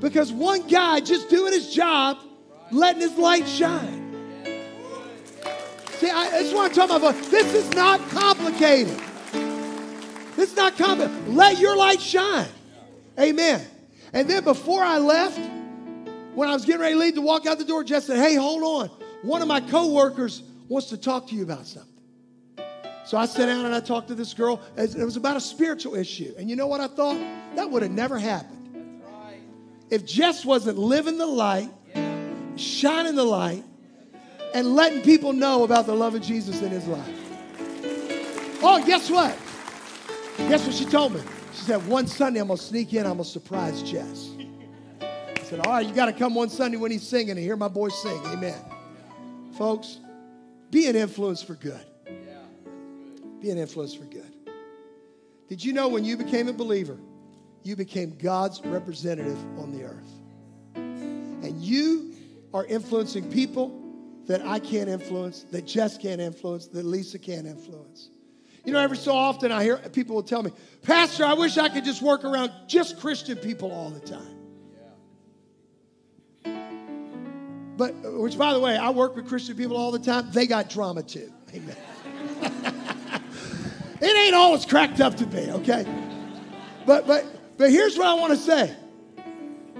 [0.00, 2.18] because one guy just doing his job,
[2.70, 3.98] letting his light shine.
[5.94, 7.14] See, I, that's what I'm talking about.
[7.30, 8.98] This is not complicated.
[10.40, 11.28] Is not complicated.
[11.28, 12.48] Let your light shine.
[13.18, 13.60] Amen.
[14.14, 15.38] And then before I left,
[16.34, 18.36] when I was getting ready to leave to walk out the door, Jess said, Hey,
[18.36, 18.88] hold on.
[19.22, 21.92] One of my coworkers wants to talk to you about something.
[23.04, 24.62] So I sat down and I talked to this girl.
[24.78, 26.32] It was about a spiritual issue.
[26.38, 27.18] And you know what I thought?
[27.56, 29.02] That would have never happened.
[29.90, 31.68] If Jess wasn't living the light,
[32.56, 33.64] shining the light,
[34.54, 37.08] and letting people know about the love of Jesus in his life.
[38.62, 39.36] Oh, guess what?
[40.48, 41.20] Guess what she told me?
[41.52, 44.30] She said, one Sunday I'm going to sneak in, I'm going to surprise Jess.
[45.00, 47.56] I said, all right, you got to come one Sunday when he's singing and hear
[47.56, 48.20] my boy sing.
[48.26, 48.58] Amen.
[49.56, 49.98] Folks,
[50.70, 51.84] be an influence for good
[53.40, 54.34] be an influence for good.
[55.48, 56.98] Did you know when you became a believer,
[57.62, 60.10] you became God's representative on the earth?
[60.74, 62.14] And you
[62.54, 63.76] are influencing people
[64.26, 68.10] that I can't influence, that Jess can't influence, that Lisa can't influence.
[68.64, 70.52] You know, every so often I hear people will tell me,
[70.82, 74.36] Pastor, I wish I could just work around just Christian people all the time.
[77.76, 80.30] But, which by the way, I work with Christian people all the time.
[80.32, 81.32] They got drama too.
[81.54, 81.76] Amen.
[84.00, 85.84] It ain't always cracked up to be, okay?
[86.86, 87.26] But but
[87.58, 88.74] but here's what I want to say.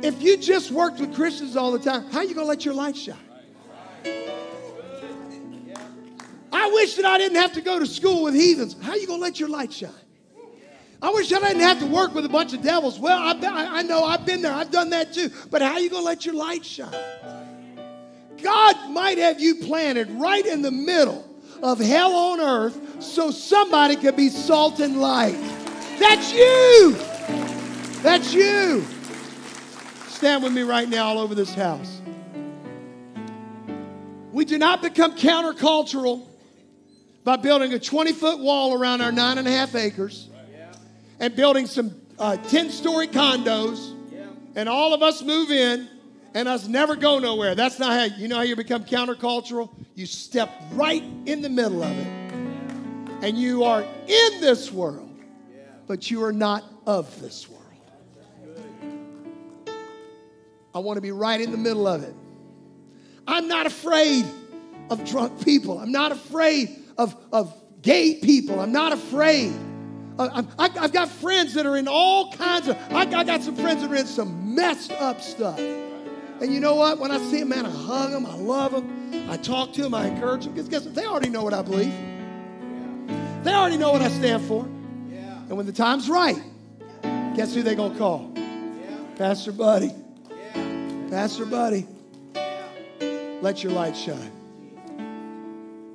[0.02, 2.74] If you just worked with Christians all the time, how are you gonna let your
[2.74, 3.16] light shine?
[6.53, 8.76] I wish that I didn't have to go to school with heathens.
[8.82, 9.90] How are you gonna let your light shine?
[11.03, 12.98] I wish that I didn't have to work with a bunch of devils.
[12.98, 14.53] Well, I, I know I've been there.
[14.53, 15.30] I've done that too.
[15.51, 16.94] But how are you going to let your light shine?
[18.42, 21.26] God might have you planted right in the middle
[21.62, 25.38] of hell on earth so somebody could be salt and light.
[25.98, 26.96] That's you.
[28.03, 28.84] That's you.
[30.09, 32.01] Stand with me right now all over this house.
[34.32, 36.26] We do not become countercultural
[37.30, 40.28] by building a 20 foot wall around our nine and a half acres
[41.20, 43.94] and building some 10 uh, story condos
[44.56, 45.88] and all of us move in
[46.34, 47.54] and us never go nowhere.
[47.54, 49.70] That's not how you know how you become countercultural.
[49.94, 52.06] You step right in the middle of it,
[53.22, 55.16] and you are in this world,
[55.86, 57.62] but you are not of this world.
[60.74, 62.14] I want to be right in the middle of it.
[63.28, 64.24] I'm not afraid
[64.90, 65.78] of drunk people.
[65.78, 68.61] I'm not afraid of, of gay people.
[68.61, 69.53] I'm not afraid.
[70.18, 73.57] Uh, I, have got friends that are in all kinds of, I, I got some
[73.57, 75.59] friends that are in some messed up stuff.
[75.59, 76.99] And you know what?
[76.99, 79.95] When I see a man, I hug him, I love him, I talk to him,
[79.95, 80.53] I encourage him.
[80.53, 80.95] Because guess what?
[80.95, 81.95] They already know what I believe.
[83.45, 84.64] They already know what I stand for.
[84.64, 86.41] And when the time's right,
[87.34, 88.32] guess who they gonna call?
[89.16, 89.91] Pastor Buddy.
[91.11, 91.86] Pastor Buddy.
[93.43, 94.39] Let your light shine.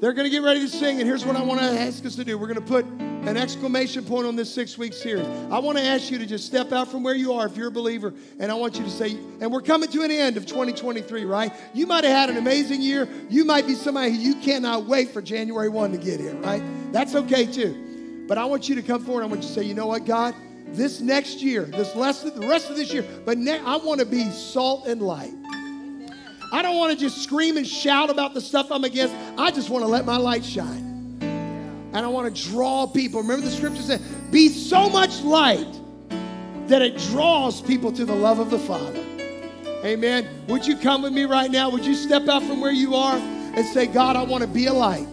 [0.02, 2.16] They're going to get ready to sing, and here's what I want to ask us
[2.18, 2.38] to do.
[2.38, 5.26] We're going to put an exclamation point on this six week series.
[5.50, 7.70] I want to ask you to just step out from where you are if you're
[7.70, 10.46] a believer, and I want you to say, and we're coming to an end of
[10.46, 11.52] 2023, right?
[11.74, 13.08] You might have had an amazing year.
[13.30, 16.62] You might be somebody who you cannot wait for January 1 to get here, right?
[16.92, 18.26] That's okay too.
[18.28, 19.24] But I want you to come forward.
[19.24, 20.36] I want you to say, you know what, God?
[20.68, 24.06] This next year, this less, the rest of this year, but ne- I want to
[24.06, 25.34] be salt and light.
[26.52, 29.16] I don't want to just scream and shout about the stuff I'm against.
[29.38, 31.18] I just want to let my light shine.
[31.22, 33.22] And I want to draw people.
[33.22, 35.68] Remember the scripture said, be so much light
[36.68, 39.04] that it draws people to the love of the Father.
[39.86, 40.28] Amen.
[40.48, 41.70] Would you come with me right now?
[41.70, 44.66] Would you step out from where you are and say, God, I want to be
[44.66, 45.08] a light.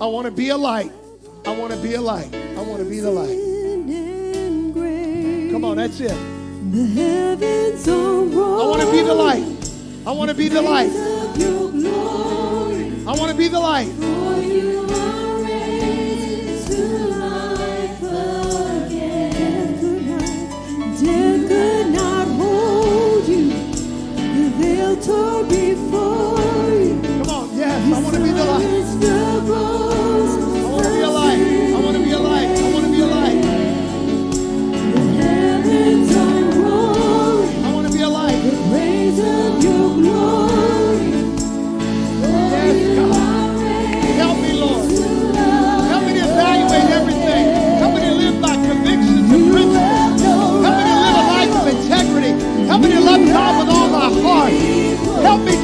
[0.00, 0.92] I want to be a light.
[1.46, 2.34] I want to be a light.
[2.34, 3.38] I want to be the light.
[5.50, 6.12] Come on, that's it.
[6.12, 6.14] I
[8.66, 9.55] want to be the light.
[10.06, 10.92] I want to be the light.
[13.08, 14.65] I want to be the light.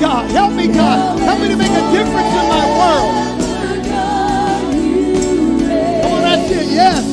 [0.03, 0.29] God.
[0.33, 1.17] Help me, God.
[1.21, 3.15] Help me to make a difference in my world.
[6.03, 6.67] Come on, that's it.
[6.73, 7.12] Yes.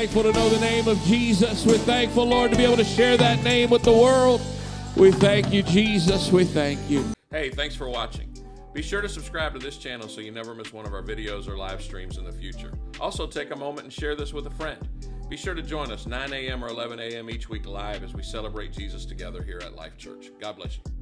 [0.00, 1.66] Thankful to know the name of Jesus.
[1.66, 4.40] We're thankful, Lord, to be able to share that name with the world.
[4.96, 6.32] We thank you, Jesus.
[6.32, 7.04] We thank you.
[7.30, 8.34] Hey, thanks for watching.
[8.72, 11.48] Be sure to subscribe to this channel so you never miss one of our videos
[11.48, 12.72] or live streams in the future.
[12.98, 14.88] Also, take a moment and share this with a friend.
[15.28, 16.64] Be sure to join us 9 a.m.
[16.64, 17.28] or 11 a.m.
[17.28, 20.30] each week live as we celebrate Jesus together here at Life Church.
[20.40, 20.99] God bless you.